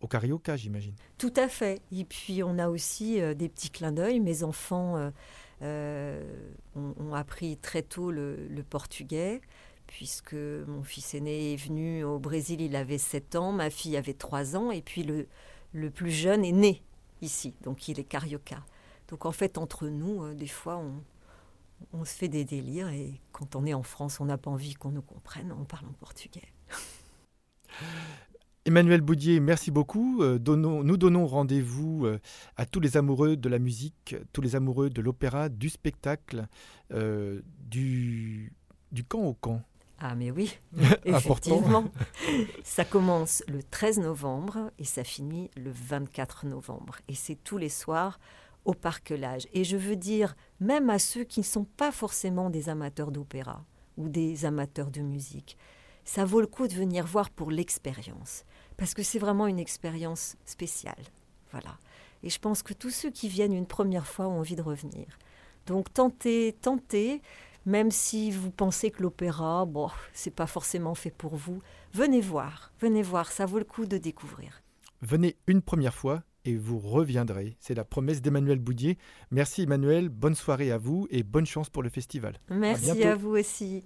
au 0.00 0.08
carioca, 0.08 0.56
j'imagine. 0.56 0.94
Tout 1.18 1.32
à 1.36 1.48
fait. 1.48 1.82
Et 1.92 2.04
puis 2.04 2.42
on 2.42 2.58
a 2.58 2.68
aussi 2.68 3.20
des 3.34 3.48
petits 3.48 3.70
clins 3.70 3.92
d'œil. 3.92 4.20
Mes 4.20 4.42
enfants 4.42 5.10
euh, 5.62 6.20
ont, 6.74 7.14
appris 7.14 7.56
très 7.56 7.82
tôt 7.82 8.10
le, 8.10 8.64
portugais 8.68 9.40
puisque 9.86 10.34
mon 10.34 10.82
fils 10.82 11.14
aîné 11.14 11.52
est 11.52 11.56
venu 11.56 12.02
au 12.02 12.18
Brésil, 12.18 12.60
il 12.60 12.74
avait 12.74 12.98
7 12.98 13.36
ans, 13.36 13.52
ma 13.52 13.70
fille 13.70 13.96
avait 13.96 14.14
3 14.14 14.56
ans, 14.56 14.70
et 14.70 14.82
puis 14.82 15.04
le, 15.04 15.28
le 15.72 15.90
plus 15.90 16.10
jeune 16.10 16.44
est 16.44 16.52
né 16.52 16.82
ici, 17.20 17.54
donc 17.62 17.86
il 17.86 18.00
est 18.00 18.04
carioca. 18.04 18.64
Donc 19.08 19.26
en 19.26 19.30
fait, 19.30 19.56
entre 19.58 19.86
nous, 19.86 20.24
euh, 20.24 20.34
des 20.34 20.48
fois, 20.48 20.78
on, 20.78 21.02
on, 21.92 22.04
se 22.04 22.14
fait 22.14 22.28
des 22.28 22.44
délires, 22.44 22.88
et 22.88 23.20
quand 23.30 23.54
on 23.54 23.66
est 23.66 23.74
en 23.74 23.82
France, 23.82 24.20
on 24.20 24.24
n'a 24.24 24.38
pas 24.38 24.50
envie 24.50 24.74
qu'on 24.74 24.90
nous 24.90 25.02
comprenne, 25.02 25.52
on 25.52 25.64
parle 25.64 25.86
en 25.86 25.92
portugais. 25.92 26.52
Emmanuel 28.66 29.02
Baudier, 29.02 29.40
merci 29.40 29.70
beaucoup. 29.70 30.22
Euh, 30.22 30.38
nous 30.38 30.96
donnons 30.96 31.26
rendez-vous 31.26 32.06
euh, 32.06 32.18
à 32.56 32.64
tous 32.64 32.80
les 32.80 32.96
amoureux 32.96 33.36
de 33.36 33.48
la 33.50 33.58
musique, 33.58 34.16
tous 34.32 34.40
les 34.40 34.56
amoureux 34.56 34.88
de 34.88 35.02
l'opéra, 35.02 35.50
du 35.50 35.68
spectacle, 35.68 36.46
euh, 36.90 37.42
du, 37.68 38.54
du 38.90 39.04
camp 39.04 39.24
au 39.24 39.34
camp. 39.34 39.60
Ah 39.98 40.14
mais 40.14 40.30
oui, 40.30 40.56
effectivement. 41.04 41.84
ça 42.62 42.86
commence 42.86 43.42
le 43.48 43.62
13 43.62 43.98
novembre 43.98 44.70
et 44.78 44.84
ça 44.84 45.04
finit 45.04 45.50
le 45.58 45.70
24 45.70 46.46
novembre. 46.46 46.96
Et 47.08 47.14
c'est 47.14 47.36
tous 47.36 47.58
les 47.58 47.68
soirs 47.68 48.18
au 48.64 48.72
Parc 48.72 49.10
Lage. 49.10 49.46
Et 49.52 49.64
je 49.64 49.76
veux 49.76 49.96
dire, 49.96 50.36
même 50.60 50.88
à 50.88 50.98
ceux 50.98 51.24
qui 51.24 51.40
ne 51.40 51.44
sont 51.44 51.64
pas 51.64 51.92
forcément 51.92 52.48
des 52.48 52.70
amateurs 52.70 53.12
d'opéra 53.12 53.62
ou 53.98 54.08
des 54.08 54.46
amateurs 54.46 54.90
de 54.90 55.02
musique, 55.02 55.58
ça 56.06 56.24
vaut 56.24 56.40
le 56.40 56.46
coup 56.46 56.66
de 56.66 56.74
venir 56.74 57.06
voir 57.06 57.28
pour 57.30 57.50
l'expérience 57.50 58.44
parce 58.76 58.94
que 58.94 59.02
c'est 59.02 59.18
vraiment 59.18 59.46
une 59.46 59.58
expérience 59.58 60.36
spéciale. 60.44 61.02
Voilà. 61.52 61.78
Et 62.22 62.30
je 62.30 62.38
pense 62.38 62.62
que 62.62 62.72
tous 62.72 62.90
ceux 62.90 63.10
qui 63.10 63.28
viennent 63.28 63.52
une 63.52 63.66
première 63.66 64.06
fois 64.06 64.26
ont 64.28 64.38
envie 64.38 64.56
de 64.56 64.62
revenir. 64.62 65.06
Donc 65.66 65.92
tentez, 65.92 66.56
tentez, 66.60 67.22
même 67.66 67.90
si 67.90 68.30
vous 68.30 68.50
pensez 68.50 68.90
que 68.90 69.02
l'opéra, 69.02 69.64
bon, 69.64 69.90
c'est 70.12 70.34
pas 70.34 70.46
forcément 70.46 70.94
fait 70.94 71.10
pour 71.10 71.36
vous, 71.36 71.62
venez 71.92 72.20
voir, 72.20 72.72
venez 72.80 73.02
voir, 73.02 73.30
ça 73.30 73.46
vaut 73.46 73.58
le 73.58 73.64
coup 73.64 73.86
de 73.86 73.98
découvrir. 73.98 74.62
Venez 75.02 75.36
une 75.46 75.62
première 75.62 75.94
fois 75.94 76.22
et 76.44 76.56
vous 76.56 76.78
reviendrez. 76.78 77.56
C'est 77.60 77.74
la 77.74 77.84
promesse 77.84 78.20
d'Emmanuel 78.22 78.58
Boudier. 78.58 78.98
Merci 79.30 79.62
Emmanuel, 79.62 80.08
bonne 80.08 80.34
soirée 80.34 80.72
à 80.72 80.78
vous 80.78 81.06
et 81.10 81.22
bonne 81.22 81.46
chance 81.46 81.70
pour 81.70 81.82
le 81.82 81.88
festival. 81.88 82.38
Merci 82.50 83.02
à 83.02 83.16
vous 83.16 83.36
aussi. 83.36 83.84